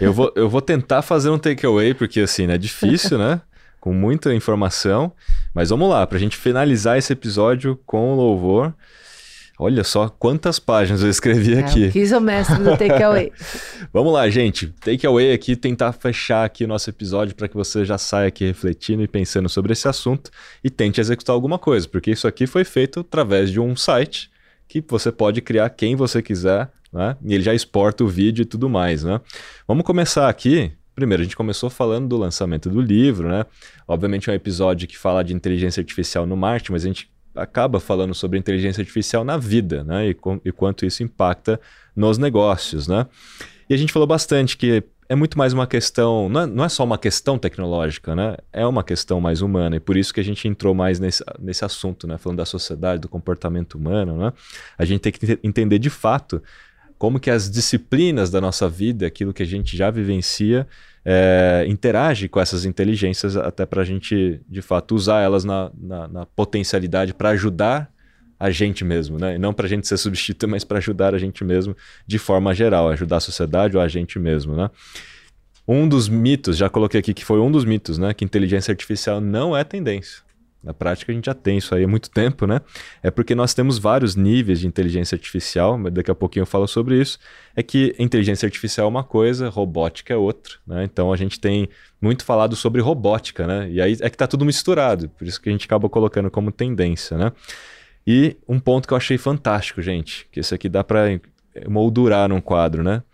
[0.00, 3.40] Eu vou, eu vou tentar fazer um takeaway, porque assim, é difícil, né?
[3.80, 5.12] Com muita informação.
[5.54, 8.74] Mas vamos lá, para a gente finalizar esse episódio com louvor.
[9.58, 11.90] Olha só quantas páginas eu escrevi é, aqui.
[11.90, 13.32] Quis o mestre do takeaway.
[13.90, 14.66] vamos lá, gente.
[14.66, 19.02] Takeaway aqui, tentar fechar aqui o nosso episódio para que você já saia aqui refletindo
[19.02, 20.30] e pensando sobre esse assunto
[20.62, 24.30] e tente executar alguma coisa, porque isso aqui foi feito através de um site
[24.68, 27.16] que você pode criar quem você quiser né?
[27.24, 29.20] E ele já exporta o vídeo e tudo mais, né?
[29.68, 30.72] Vamos começar aqui.
[30.94, 33.44] Primeiro, a gente começou falando do lançamento do livro, né?
[33.86, 37.78] Obviamente é um episódio que fala de inteligência artificial no marketing, mas a gente acaba
[37.78, 40.08] falando sobre inteligência artificial na vida, né?
[40.08, 41.60] E, com, e quanto isso impacta
[41.94, 43.06] nos negócios, né?
[43.68, 46.68] E a gente falou bastante que é muito mais uma questão, não é, não é,
[46.68, 48.36] só uma questão tecnológica, né?
[48.52, 51.64] É uma questão mais humana, e por isso que a gente entrou mais nesse, nesse
[51.64, 52.18] assunto, né?
[52.18, 54.32] Falando da sociedade, do comportamento humano, né?
[54.76, 56.42] A gente tem que entender de fato
[56.98, 60.66] como que as disciplinas da nossa vida, aquilo que a gente já vivencia,
[61.04, 66.08] é, interage com essas inteligências até para a gente, de fato, usar elas na, na,
[66.08, 67.90] na potencialidade para ajudar
[68.38, 69.36] a gente mesmo, né?
[69.36, 71.76] E não para a gente ser substituído, mas para ajudar a gente mesmo
[72.06, 74.70] de forma geral, ajudar a sociedade ou a gente mesmo, né?
[75.66, 78.12] Um dos mitos, já coloquei aqui que foi um dos mitos, né?
[78.12, 80.25] Que inteligência artificial não é tendência.
[80.66, 82.60] Na prática, a gente já tem isso aí há muito tempo, né?
[83.00, 86.66] É porque nós temos vários níveis de inteligência artificial, mas daqui a pouquinho eu falo
[86.66, 87.20] sobre isso.
[87.54, 90.82] É que inteligência artificial é uma coisa, robótica é outra, né?
[90.82, 91.68] Então a gente tem
[92.00, 93.70] muito falado sobre robótica, né?
[93.70, 96.50] E aí é que tá tudo misturado, por isso que a gente acaba colocando como
[96.50, 97.30] tendência, né?
[98.04, 101.20] E um ponto que eu achei fantástico, gente, que esse aqui dá para
[101.68, 103.04] moldurar num quadro, né?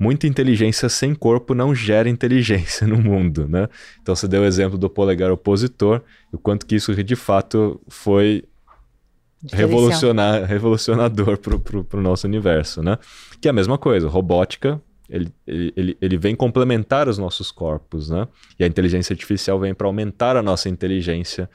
[0.00, 3.68] Muita inteligência sem corpo não gera inteligência no mundo, né?
[4.00, 6.00] Então você deu o exemplo do polegar opositor,
[6.32, 8.42] o quanto que isso de fato foi
[9.52, 12.98] revolucionar, revolucionador para o nosso universo, né?
[13.40, 18.26] Que é a mesma coisa, robótica, ele, ele, ele vem complementar os nossos corpos, né?
[18.58, 21.50] E a inteligência artificial vem para aumentar a nossa inteligência,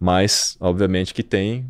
[0.00, 1.68] mas obviamente que tem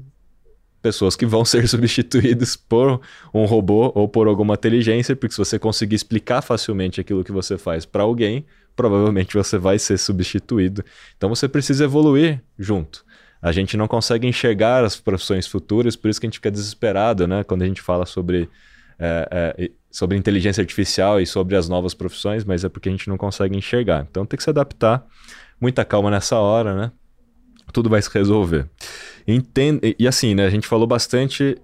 [0.82, 3.00] pessoas que vão ser substituídas por
[3.32, 7.56] um robô ou por alguma inteligência, porque se você conseguir explicar facilmente aquilo que você
[7.56, 10.84] faz para alguém, provavelmente você vai ser substituído.
[11.16, 13.04] Então você precisa evoluir junto.
[13.40, 17.26] A gente não consegue enxergar as profissões futuras, por isso que a gente fica desesperado,
[17.26, 17.42] né?
[17.42, 18.48] Quando a gente fala sobre,
[18.98, 23.08] é, é, sobre inteligência artificial e sobre as novas profissões, mas é porque a gente
[23.08, 24.06] não consegue enxergar.
[24.08, 25.04] Então tem que se adaptar.
[25.60, 26.92] Muita calma nessa hora, né?
[27.72, 28.68] Tudo vai se resolver.
[29.26, 31.56] E assim, né, a gente falou bastante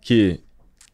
[0.00, 0.40] que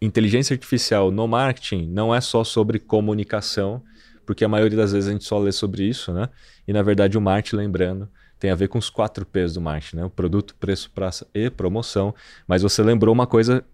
[0.00, 3.82] inteligência artificial no marketing não é só sobre comunicação,
[4.26, 6.28] porque a maioria das vezes a gente só lê sobre isso, né?
[6.66, 8.08] E na verdade o marketing, lembrando,
[8.38, 10.04] tem a ver com os quatro P's do marketing, né?
[10.04, 12.14] O produto, preço, praça e promoção.
[12.46, 13.64] Mas você lembrou uma coisa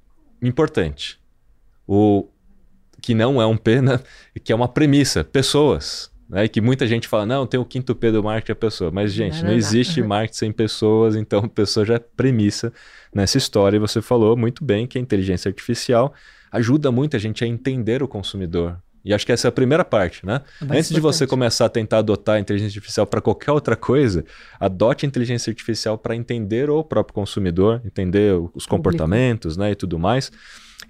[0.42, 1.18] importante.
[1.86, 2.28] O
[3.00, 3.98] que não é um P, né?
[4.44, 6.10] que é uma premissa, pessoas.
[6.28, 6.44] Né?
[6.44, 8.90] E que muita gente fala, não, tem o quinto P do marketing, a pessoa.
[8.90, 12.72] Mas, gente, não, não existe marketing sem pessoas, então a pessoa já é premissa
[13.14, 13.76] nessa história.
[13.76, 16.12] E você falou muito bem que a inteligência artificial
[16.52, 18.78] ajuda muito a gente a entender o consumidor.
[19.04, 20.42] E acho que essa é a primeira parte, né?
[20.60, 20.94] Antes importante.
[20.94, 24.24] de você começar a tentar adotar a inteligência artificial para qualquer outra coisa,
[24.58, 29.98] adote a inteligência artificial para entender o próprio consumidor, entender os comportamentos, né, e tudo
[29.98, 30.30] mais.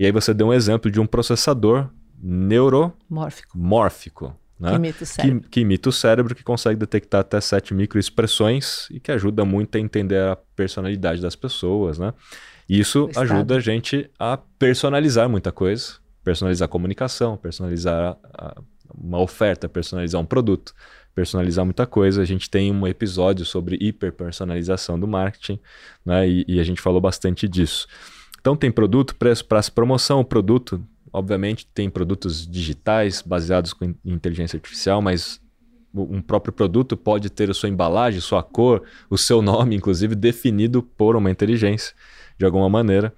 [0.01, 3.57] E aí você deu um exemplo de um processador neuromórfico.
[3.57, 4.71] Mórfico, né?
[4.71, 5.41] Que imita o cérebro.
[5.41, 9.77] Que, que, imita o cérebro, que consegue detectar até sete microexpressões e que ajuda muito
[9.77, 12.13] a entender a personalidade das pessoas, né?
[12.69, 18.63] Isso ajuda a gente a personalizar muita coisa, personalizar a comunicação, personalizar a, a,
[18.95, 20.75] uma oferta, personalizar um produto,
[21.15, 22.21] personalizar muita coisa.
[22.21, 25.59] A gente tem um episódio sobre hiperpersonalização do marketing,
[26.05, 26.29] né?
[26.29, 27.87] E, e a gente falou bastante disso.
[28.41, 30.83] Então tem produto, preço, prazo, promoção, o produto
[31.13, 35.41] Obviamente, tem produtos digitais baseados em inteligência artificial, mas
[35.95, 40.83] um próprio produto pode ter a sua embalagem, sua cor, o seu nome, inclusive, definido
[40.83, 41.95] por uma inteligência,
[42.39, 43.13] de alguma maneira.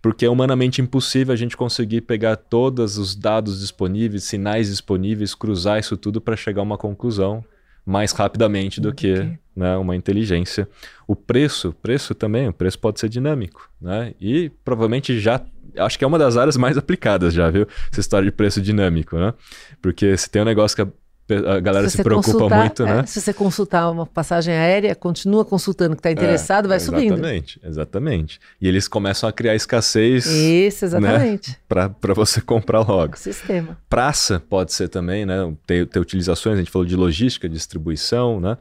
[0.00, 5.80] Porque é humanamente impossível a gente conseguir pegar todos os dados disponíveis, sinais disponíveis, cruzar
[5.80, 7.44] isso tudo para chegar a uma conclusão
[7.84, 10.68] mais rapidamente do que né, uma inteligência.
[11.06, 14.14] O preço, preço também, o preço pode ser dinâmico, né?
[14.20, 15.40] E provavelmente já
[15.78, 17.66] acho que é uma das áreas mais aplicadas já, viu?
[17.90, 19.32] Essa história de preço dinâmico, né?
[19.80, 20.88] Porque se tem um negócio que a
[21.34, 23.00] a galera se, se preocupa muito, né?
[23.00, 27.08] É, se você consultar uma passagem aérea, continua consultando que está interessado, é, vai exatamente,
[27.08, 27.18] subindo.
[27.18, 28.40] Exatamente, exatamente.
[28.60, 30.26] E eles começam a criar escassez.
[30.26, 30.88] Isso, né?
[30.88, 31.58] exatamente.
[31.68, 31.90] Né?
[32.00, 33.16] Para você comprar logo.
[33.16, 33.76] Sistema.
[33.88, 35.52] Praça pode ser também, né?
[35.66, 38.56] Ter, ter utilizações, a gente falou de logística, distribuição, né?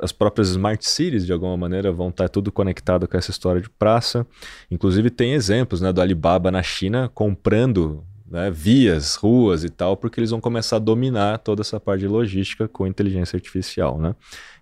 [0.00, 3.70] As próprias smart cities, de alguma maneira, vão estar tudo conectado com essa história de
[3.70, 4.26] praça.
[4.70, 10.18] Inclusive, tem exemplos né, do Alibaba na China comprando né, vias, ruas e tal, porque
[10.18, 13.98] eles vão começar a dominar toda essa parte de logística com inteligência artificial.
[13.98, 14.14] Né?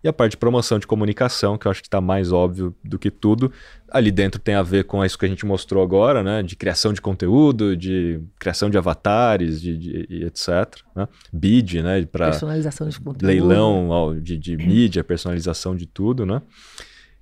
[0.03, 2.99] E a parte de promoção de comunicação, que eu acho que está mais óbvio do
[2.99, 3.51] que tudo,
[3.91, 6.93] ali dentro tem a ver com isso que a gente mostrou agora, né, de criação
[6.93, 10.81] de conteúdo, de criação de avatares, de, de, etc.
[10.95, 11.09] Né?
[11.33, 16.43] Bid, né, para personalização de conteúdo, leilão de, de mídia, personalização de tudo, né?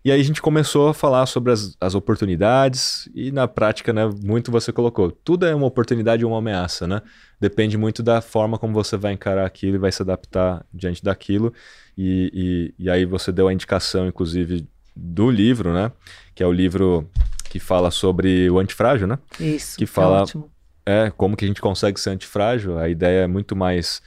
[0.05, 4.11] E aí a gente começou a falar sobre as, as oportunidades e na prática, né,
[4.23, 5.13] muito você colocou.
[5.13, 7.03] Tudo é uma oportunidade e uma ameaça, né?
[7.41, 11.55] Depende muito da forma como você vai encarar aquilo e vai se adaptar diante daquilo.
[11.97, 15.93] E, e, e aí você deu a indicação, inclusive, do livro, né?
[16.35, 17.09] Que é o livro
[17.49, 19.19] que fala sobre o antifrágil, né?
[19.39, 20.51] Isso, que fala é, ótimo.
[20.85, 22.77] é como que a gente consegue ser antifrágil.
[22.77, 24.03] A ideia é muito mais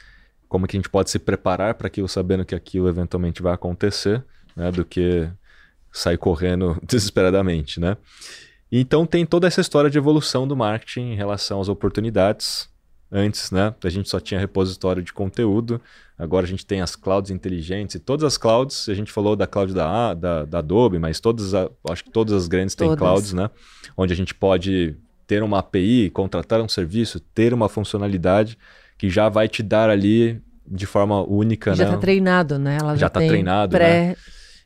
[0.50, 4.22] como que a gente pode se preparar para aquilo sabendo que aquilo eventualmente vai acontecer,
[4.56, 4.72] né?
[4.72, 5.30] Do que
[5.98, 7.98] sair correndo desesperadamente, né?
[8.72, 12.70] Então tem toda essa história de evolução do marketing em relação às oportunidades
[13.12, 15.80] Antes, né, a gente só tinha repositório de conteúdo.
[16.18, 19.46] Agora a gente tem as clouds inteligentes e todas as clouds, a gente falou da
[19.46, 23.32] cloud da, da, da Adobe, mas todas, a, acho que todas as grandes têm clouds,
[23.32, 23.50] né?
[23.96, 24.96] Onde a gente pode
[25.28, 28.58] ter uma API, contratar um serviço, ter uma funcionalidade
[28.98, 31.90] que já vai te dar ali de forma única, já né?
[31.92, 32.78] está treinado, né?
[32.82, 34.08] Ela já está treinado, pré...
[34.08, 34.16] né?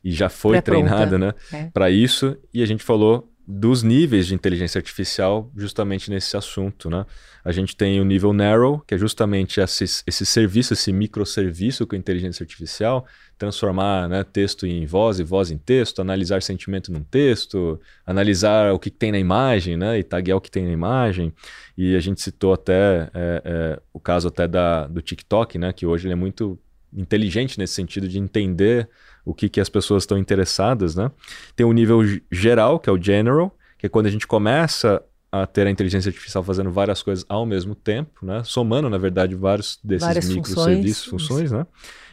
[0.02, 1.34] E já foi treinada, né?
[1.52, 1.64] É.
[1.66, 2.36] Para isso.
[2.52, 7.04] E a gente falou dos níveis de inteligência artificial justamente nesse assunto, né?
[7.44, 11.96] A gente tem o nível narrow, que é justamente esse, esse serviço, esse microserviço com
[11.96, 13.06] inteligência artificial,
[13.38, 18.78] transformar né, texto em voz e voz em texto, analisar sentimento num texto, analisar o
[18.78, 19.98] que tem na imagem, né?
[19.98, 21.32] E taguear o que tem na imagem.
[21.76, 25.72] E a gente citou até é, é, o caso até da, do TikTok, né?
[25.72, 26.58] Que hoje ele é muito
[26.92, 28.88] inteligente nesse sentido de entender
[29.24, 31.10] o que, que as pessoas estão interessadas, né?
[31.54, 35.02] Tem o nível geral, que é o general, que é quando a gente começa
[35.32, 38.42] a ter a inteligência artificial fazendo várias coisas ao mesmo tempo, né?
[38.44, 41.66] Somando, na verdade, vários desses microserviços, funções, né?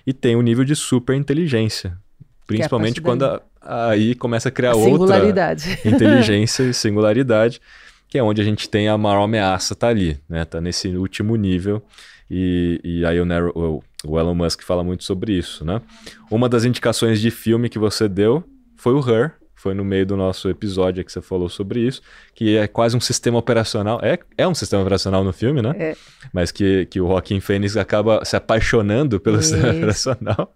[0.05, 1.97] E tem o nível de super inteligência,
[2.45, 3.41] principalmente é quando a,
[3.89, 5.17] aí começa a criar a outra
[5.83, 7.59] inteligência e singularidade,
[8.07, 10.45] que é onde a gente tem a maior ameaça tá ali, né?
[10.45, 11.83] Tá nesse último nível
[12.29, 13.25] e, e aí o,
[13.55, 15.81] o, o Elon Musk fala muito sobre isso, né?
[16.29, 18.43] Uma das indicações de filme que você deu
[18.75, 22.01] foi o Her, foi no meio do nosso episódio que você falou sobre isso,
[22.35, 23.99] que é quase um sistema operacional.
[24.03, 25.73] É, é um sistema operacional no filme, né?
[25.77, 25.95] É.
[26.31, 29.49] Mas que, que o Joaquim Fênix acaba se apaixonando pelo isso.
[29.49, 30.53] sistema operacional.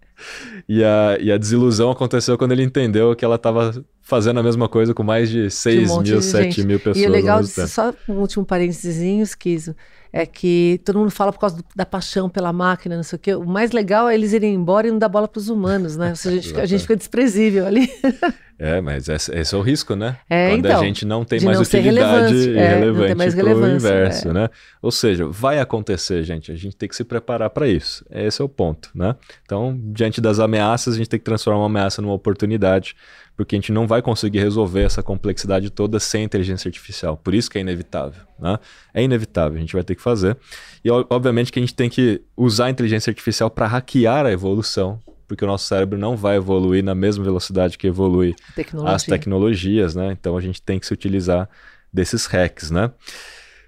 [0.70, 4.70] E a, e a desilusão aconteceu quando ele entendeu que ela estava fazendo a mesma
[4.70, 6.98] coisa com mais de 6 um mil, 7 mil pessoas.
[6.98, 9.76] E é legal, só um último parênteses, Kiso
[10.14, 13.20] é que todo mundo fala por causa do, da paixão pela máquina, não sei o
[13.20, 13.36] quê.
[13.36, 16.12] O mais legal é eles irem embora e não dar bola para os humanos, né?
[16.12, 17.90] A gente, fica, a gente fica desprezível ali.
[18.64, 20.18] É, mas esse, esse, é o risco, né?
[20.30, 23.76] É, Quando então, a gente não tem mais não utilidade e é, relevante para o
[23.76, 24.34] inverso, é.
[24.34, 24.50] né?
[24.80, 26.52] Ou seja, vai acontecer, gente.
[26.52, 28.06] A gente tem que se preparar para isso.
[28.12, 29.16] Esse é o ponto, né?
[29.44, 32.96] Então, diante das ameaças, a gente tem que transformar uma ameaça numa oportunidade
[33.42, 37.18] porque a gente não vai conseguir resolver essa complexidade toda sem inteligência artificial.
[37.18, 38.22] Por isso que é inevitável.
[38.38, 38.60] Né?
[38.94, 40.38] É inevitável, a gente vai ter que fazer.
[40.86, 45.00] E obviamente que a gente tem que usar a inteligência artificial para hackear a evolução,
[45.28, 48.96] porque o nosso cérebro não vai evoluir na mesma velocidade que evolui Tecnologia.
[48.96, 50.12] as tecnologias, né?
[50.12, 51.50] Então a gente tem que se utilizar
[51.92, 52.92] desses hacks, né?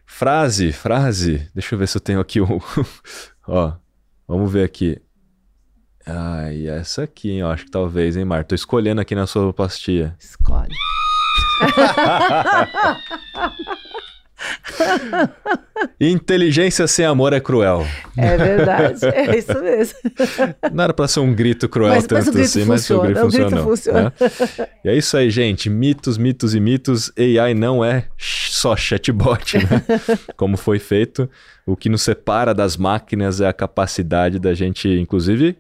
[0.05, 1.49] Frase, frase.
[1.51, 2.61] Deixa eu ver se eu tenho aqui o.
[3.47, 3.73] Ó,
[4.27, 5.01] vamos ver aqui.
[6.05, 7.39] Ai, essa aqui, hein?
[7.39, 8.43] Eu acho que talvez, hein, Mar?
[8.43, 10.15] Tô escolhendo aqui na sua pastilha.
[10.19, 10.75] Escolhe.
[15.99, 17.85] Inteligência sem amor é cruel.
[18.17, 19.97] É verdade, é isso mesmo.
[20.73, 23.30] Não era pra ser um grito cruel mas, tanto mas assim, mas o grito, o
[23.30, 23.57] grito.
[23.57, 24.03] Funciona.
[24.03, 24.67] Né?
[24.84, 25.69] E é isso aí, gente.
[25.69, 27.11] Mitos, mitos e mitos.
[27.17, 29.84] AI não é só chatbot, né?
[30.35, 31.30] Como foi feito.
[31.65, 35.57] O que nos separa das máquinas é a capacidade da gente, inclusive,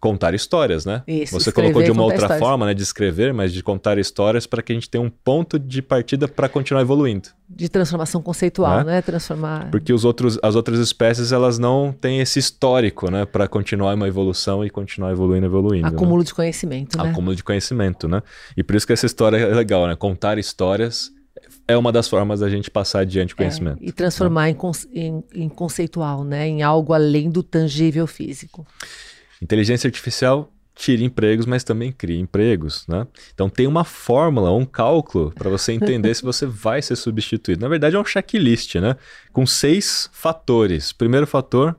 [0.00, 1.02] contar histórias, né?
[1.06, 2.38] Isso, Você colocou de uma outra histórias.
[2.38, 5.58] forma, né, de escrever, mas de contar histórias para que a gente tenha um ponto
[5.58, 7.28] de partida para continuar evoluindo.
[7.48, 8.84] De transformação conceitual, né?
[8.84, 9.02] né?
[9.02, 9.70] Transformar.
[9.70, 14.08] Porque os outros, as outras espécies elas não têm esse histórico, né, para continuar uma
[14.08, 15.90] evolução e continuar evoluindo, evoluindo.
[15.90, 15.94] Né?
[15.94, 16.24] Acúmulo né?
[16.24, 17.10] de conhecimento, né?
[17.10, 18.22] Acúmulo de conhecimento, né?
[18.56, 19.94] E por isso que essa história é legal, né?
[19.94, 21.12] Contar histórias
[21.68, 23.78] é uma das formas da gente passar adiante o é, conhecimento.
[23.80, 24.56] e transformar né?
[24.92, 26.46] em, em, em conceitual, né?
[26.46, 28.66] Em algo além do tangível físico.
[29.40, 33.06] Inteligência artificial tira empregos, mas também cria empregos, né?
[33.34, 37.60] Então tem uma fórmula, um cálculo para você entender se você vai ser substituído.
[37.60, 38.96] Na verdade é um checklist, né?
[39.32, 40.92] Com seis fatores.
[40.92, 41.76] Primeiro fator,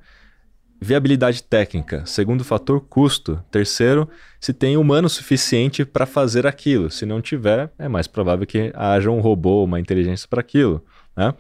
[0.80, 2.06] viabilidade técnica.
[2.06, 3.44] Segundo fator, custo.
[3.50, 4.08] Terceiro,
[4.40, 6.92] se tem humano suficiente para fazer aquilo.
[6.92, 10.84] Se não tiver, é mais provável que haja um robô, uma inteligência para aquilo,
[11.16, 11.34] né?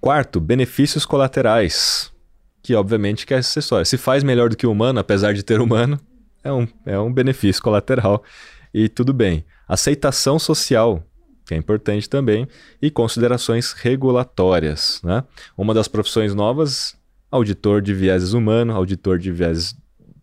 [0.00, 2.12] Quarto, benefícios colaterais
[2.68, 3.86] que obviamente que é acessório.
[3.86, 5.98] Se faz melhor do que o humano, apesar de ter humano,
[6.44, 8.22] é um, é um benefício colateral
[8.74, 9.42] e tudo bem.
[9.66, 11.02] Aceitação social,
[11.46, 12.46] que é importante também,
[12.82, 15.00] e considerações regulatórias.
[15.02, 15.24] Né?
[15.56, 16.94] Uma das profissões novas,
[17.30, 19.74] auditor de vieses humano, auditor de vieses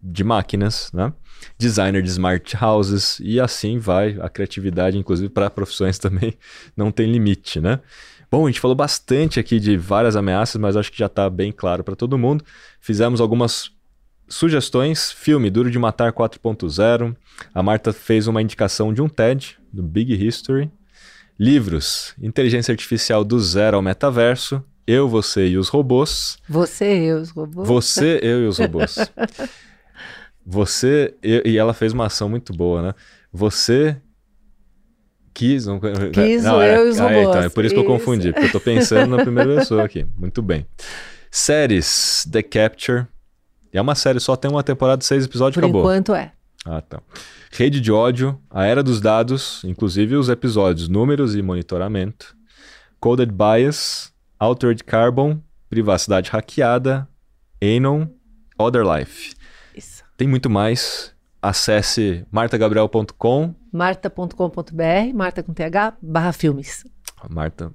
[0.03, 1.11] de máquinas, né?
[1.57, 4.19] designer de smart houses, e assim vai.
[4.21, 6.37] A criatividade, inclusive, para profissões também
[6.77, 7.59] não tem limite.
[7.59, 7.79] Né?
[8.35, 11.53] Bom, a gente falou bastante aqui de várias ameaças, mas acho que já está bem
[11.53, 12.43] claro para todo mundo.
[12.81, 13.71] Fizemos algumas
[14.27, 15.09] sugestões.
[15.09, 17.15] Filme Duro de Matar 4.0.
[17.53, 20.69] A Marta fez uma indicação de um TED, do Big History.
[21.39, 24.61] Livros: Inteligência Artificial do Zero ao Metaverso.
[24.85, 26.37] Eu, Você e os Robôs.
[26.49, 27.67] Você, eu e os robôs.
[27.69, 28.97] Você, eu e os robôs.
[30.45, 32.95] Você, eu, e ela fez uma ação muito boa, né?
[33.31, 33.95] Você,
[35.35, 35.81] Quis, não,
[36.13, 37.17] Quis não, eu é, e os robôs.
[37.17, 39.53] Ah, então, é por isso, isso, que eu confundi, porque eu tô pensando na primeira
[39.55, 40.07] pessoa aqui.
[40.17, 40.65] Muito bem.
[41.29, 43.05] Séries, The Capture.
[43.73, 45.81] É uma série só, tem uma temporada seis episódios, Por acabou.
[45.81, 46.31] enquanto é.
[46.65, 47.01] Ah, tá.
[47.51, 52.33] Rede de ódio, a era dos dados, inclusive os episódios, números e monitoramento.
[52.97, 57.05] Coded Bias, Altered Carbon, privacidade hackeada,
[57.61, 58.07] Anon,
[58.57, 59.35] Other Life.
[59.75, 60.01] Isso.
[60.15, 61.13] Tem muito mais.
[61.41, 63.53] Acesse martagabriel.com.
[63.75, 65.63] marta.com.br, marta com th,
[66.01, 66.85] barra filmes.
[67.29, 67.71] Marta.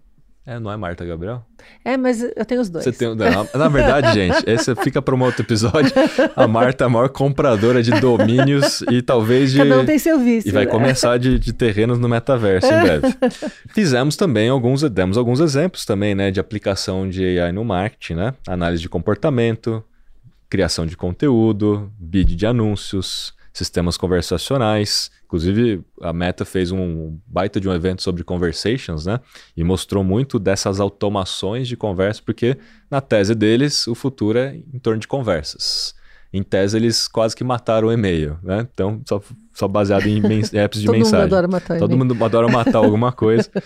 [0.47, 1.45] É, não é Marta Gabriel?
[1.85, 2.83] É, mas eu tenho os dois.
[2.83, 5.93] Você tem, na, na verdade, gente, esse fica para um outro episódio.
[6.35, 9.59] A Marta é a maior compradora de domínios e talvez de.
[9.59, 10.49] Cada um tem seu vício.
[10.49, 10.71] E vai né?
[10.71, 13.15] começar de, de terrenos no metaverso em breve.
[13.69, 18.35] Fizemos também alguns, demos alguns exemplos também, né, de aplicação de AI no marketing, né?
[18.49, 19.85] Análise de comportamento,
[20.49, 25.11] criação de conteúdo, bid de anúncios, sistemas conversacionais.
[25.25, 29.21] Inclusive, a Meta fez um baita de um evento sobre conversations, né?
[29.57, 32.57] E mostrou muito dessas automações de conversa, porque
[32.91, 35.95] na tese deles, o futuro é em torno de conversas.
[36.33, 38.67] Em tese, eles quase que mataram o e-mail, né?
[38.73, 39.21] Então, só,
[39.53, 40.23] só baseado em
[40.55, 41.25] apps de Todo mensagem.
[41.25, 43.51] mundo adora matar Todo mundo adora matar alguma coisa.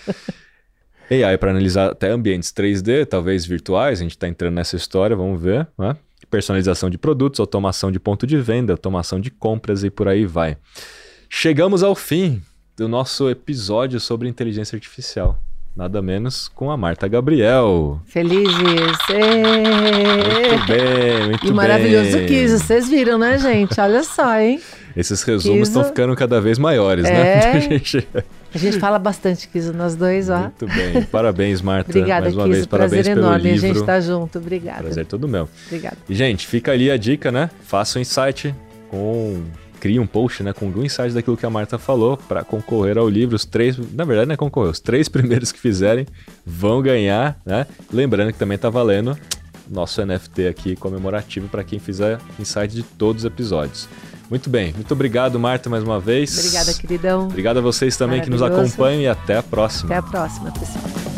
[1.10, 5.40] AI para analisar até ambientes 3D, talvez virtuais, a gente está entrando nessa história, vamos
[5.42, 5.68] ver.
[5.78, 5.94] Né?
[6.34, 10.56] Personalização de produtos, automação de ponto de venda, automação de compras e por aí vai.
[11.30, 12.42] Chegamos ao fim
[12.76, 15.38] do nosso episódio sobre inteligência artificial.
[15.76, 18.00] Nada menos com a Marta Gabriel.
[18.06, 18.52] Felizes.
[18.56, 18.66] Muito
[20.66, 21.52] bem, muito E bem.
[21.52, 23.80] maravilhoso Kiso, vocês viram, né, gente?
[23.80, 24.60] Olha só, hein?
[24.96, 27.12] Esses resumos estão ficando cada vez maiores, É.
[27.70, 27.80] né?
[28.54, 30.38] A gente fala bastante, Kiso, nós dois, ó.
[30.42, 31.02] muito bem.
[31.04, 31.90] Parabéns, Marta.
[31.98, 32.54] Obrigada, mais uma Kiso.
[32.54, 33.66] vez, parabéns Prazer pelo enorme a livro.
[33.66, 34.38] gente estar junto.
[34.38, 34.82] Obrigada.
[34.82, 35.48] Prazer todo meu.
[35.66, 35.96] Obrigada.
[36.08, 37.50] E, gente, fica ali a dica, né?
[37.64, 38.54] Faça um insight
[38.90, 39.42] com.
[39.80, 40.52] Crie um post, né?
[40.54, 43.36] Com algum insight daquilo que a Marta falou para concorrer ao livro.
[43.36, 43.76] Os três.
[43.92, 44.70] Na verdade, não é concorrer.
[44.70, 46.06] Os três primeiros que fizerem
[46.46, 47.66] vão ganhar, né?
[47.92, 49.18] Lembrando que também tá valendo
[49.68, 53.88] nosso NFT aqui comemorativo para quem fizer insight de todos os episódios.
[54.30, 54.72] Muito bem.
[54.72, 56.38] Muito obrigado, Marta, mais uma vez.
[56.38, 57.24] Obrigada, queridão.
[57.26, 59.86] Obrigado a vocês também que nos acompanham e até a próxima.
[59.86, 61.13] Até a próxima, pessoal.